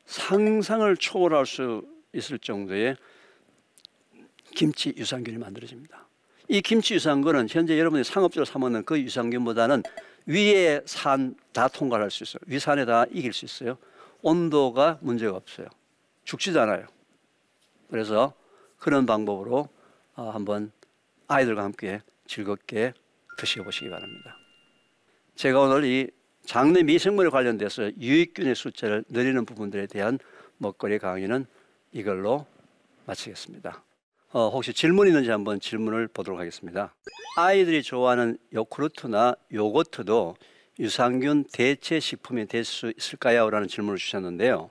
상상을 0.05 0.97
초월할 0.97 1.45
수 1.45 1.87
있을 2.13 2.39
정도의 2.39 2.97
김치 4.53 4.93
유산균이 4.97 5.37
만들어집니다. 5.37 6.07
이 6.49 6.61
김치 6.61 6.95
유산균은 6.95 7.47
현재 7.49 7.79
여러분이 7.79 8.03
상업적으로 8.03 8.43
사 8.43 8.59
먹는 8.59 8.83
그 8.83 8.99
유산균보다는 8.99 9.83
위에 10.27 10.81
산 10.85 11.35
다 11.59 11.67
통과할 11.67 12.09
수 12.09 12.23
있어요. 12.23 12.39
위산에 12.47 12.85
다 12.85 13.03
이길 13.11 13.33
수 13.33 13.43
있어요. 13.43 13.77
온도가 14.21 14.99
문제가 15.01 15.35
없어요. 15.35 15.67
죽지도 16.23 16.61
않아요. 16.61 16.87
그래서 17.89 18.33
그런 18.77 19.05
방법으로 19.05 19.67
어, 20.15 20.29
한번 20.29 20.71
아이들과 21.27 21.63
함께 21.63 22.01
즐겁게 22.27 22.93
드셔보시기 23.37 23.89
바랍니다. 23.89 24.37
제가 25.35 25.59
오늘 25.59 25.83
이 25.83 26.09
장내 26.45 26.83
미생물에 26.83 27.29
관련돼서 27.29 27.91
유익균의 27.97 28.55
숫자를 28.55 29.03
늘리는 29.09 29.43
부분들에 29.43 29.87
대한 29.87 30.17
먹거리 30.59 30.97
강의는 30.97 31.45
이걸로 31.91 32.45
마치겠습니다. 33.05 33.83
어, 34.31 34.49
혹시 34.49 34.73
질문 34.73 35.07
있는지 35.07 35.31
한번 35.31 35.59
질문을 35.59 36.07
보도록 36.07 36.39
하겠습니다. 36.39 36.93
아이들이 37.35 37.81
좋아하는 37.81 38.37
요구르트나 38.53 39.35
요거트도 39.51 40.35
유산균 40.79 41.45
대체 41.51 41.99
식품이 41.99 42.45
될 42.47 42.63
수 42.63 42.93
있을까요? 42.97 43.49
라는 43.49 43.67
질문을 43.67 43.97
주셨는데요. 43.97 44.69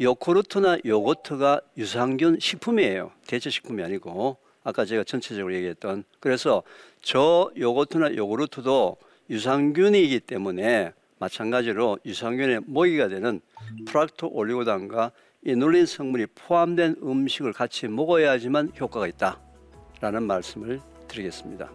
요구르트나 0.00 0.78
요거트가 0.84 1.60
유산균 1.76 2.38
식품이에요. 2.40 3.12
대체 3.26 3.48
식품이 3.48 3.82
아니고 3.82 4.38
아까 4.64 4.84
제가 4.84 5.04
전체적으로 5.04 5.54
얘기했던 5.54 6.04
그래서 6.18 6.62
저 7.00 7.50
요거트나 7.56 8.16
요구르트도 8.16 8.96
유산균이기 9.30 10.20
때문에 10.20 10.92
마찬가지로 11.18 11.98
유산균의 12.04 12.62
먹이가 12.66 13.08
되는 13.08 13.40
프락토 13.86 14.30
올리고당과 14.32 15.12
이 15.42 15.56
눌린 15.56 15.86
성분이 15.86 16.26
포함된 16.34 16.96
음식을 17.02 17.54
같이 17.54 17.88
먹어야지만 17.88 18.72
효과가 18.78 19.06
있다라는 19.06 20.24
말씀을 20.24 20.80
드리겠습니다. 21.08 21.70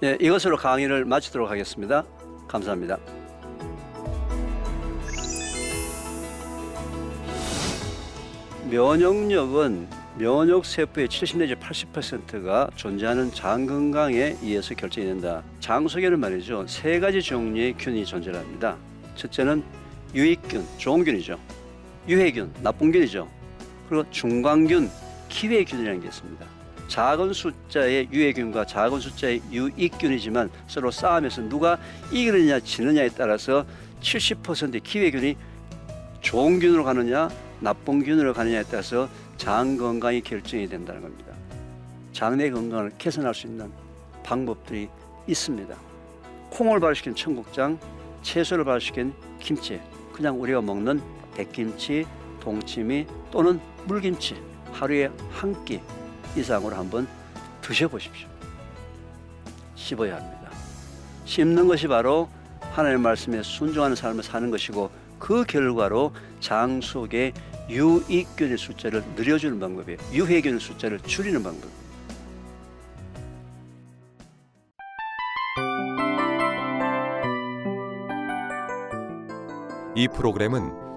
네, 0.00 0.16
이것으로 0.18 0.56
강의를 0.56 1.04
마치도록 1.04 1.50
하겠습니다. 1.50 2.04
감사합니다. 2.48 2.98
면역력은 8.70 9.88
면역 10.18 10.64
세포의 10.64 11.10
70 11.10 11.38
내지 11.38 11.54
80%가 11.54 12.70
존재하는 12.76 13.30
장 13.30 13.66
건강에 13.66 14.36
의해서 14.42 14.74
결정이 14.74 15.06
된다. 15.06 15.42
장 15.60 15.86
속에는 15.86 16.18
말이죠 16.18 16.66
세 16.66 16.98
가지 16.98 17.20
종류의 17.20 17.74
균이 17.74 18.06
존재합니다. 18.06 18.78
첫째는 19.16 19.62
유익균, 20.14 20.64
좋은 20.78 21.04
균이죠. 21.04 21.38
유해균, 22.08 22.52
나쁜 22.62 22.92
균이죠. 22.92 23.28
그리고 23.88 24.08
중광균, 24.10 24.90
기회균이라는 25.28 26.00
게 26.00 26.08
있습니다. 26.08 26.46
작은 26.88 27.32
숫자의 27.32 28.08
유해균과 28.12 28.64
작은 28.64 29.00
숫자의 29.00 29.42
유익균이지만 29.50 30.50
서로 30.68 30.90
싸움에서 30.90 31.42
누가 31.48 31.78
이기느냐 32.12 32.60
지느냐에 32.60 33.10
따라서 33.10 33.66
70%의 34.00 34.80
기회균이 34.80 35.36
좋은 36.20 36.60
균으로 36.60 36.84
가느냐 36.84 37.28
나쁜 37.60 38.04
균으로 38.04 38.32
가느냐에 38.32 38.64
따라서 38.70 39.08
장 39.36 39.76
건강이 39.76 40.20
결정이 40.20 40.68
된다는 40.68 41.02
겁니다. 41.02 41.32
장내 42.12 42.50
건강을 42.50 42.92
개선할 42.98 43.34
수 43.34 43.46
있는 43.46 43.70
방법들이 44.22 44.88
있습니다. 45.26 45.74
콩을 46.50 46.80
발효시킨 46.80 47.14
청국장, 47.14 47.78
채소를 48.22 48.64
발효시킨 48.64 49.12
김치, 49.40 49.80
그냥 50.12 50.40
우리가 50.40 50.62
먹는 50.62 51.00
백김치, 51.36 52.06
동치미 52.40 53.06
또는 53.30 53.60
물김치 53.86 54.36
하루에 54.72 55.10
한 55.30 55.64
끼 55.64 55.80
이상으로 56.36 56.76
한번 56.76 57.06
드셔보십시오. 57.62 58.28
씹어야 59.74 60.16
합니다. 60.16 60.50
씹는 61.24 61.66
것이 61.68 61.86
바로 61.88 62.28
하나님의 62.72 63.02
말씀에 63.02 63.42
순종하는 63.42 63.96
삶을 63.96 64.22
사는 64.22 64.50
것이고 64.50 64.90
그 65.18 65.44
결과로 65.44 66.12
장 66.40 66.80
속에 66.80 67.32
유익균의 67.70 68.58
숫자를 68.58 69.02
늘려주는 69.16 69.58
방법이에요. 69.58 69.98
유해균의 70.12 70.60
숫자를 70.60 71.00
줄이는 71.00 71.42
방법. 71.42 71.70
이 79.94 80.08
프로그램은 80.08 80.85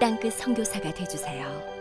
땅끝 0.00 0.34
성교사가 0.34 0.92
되주세요 0.94 1.77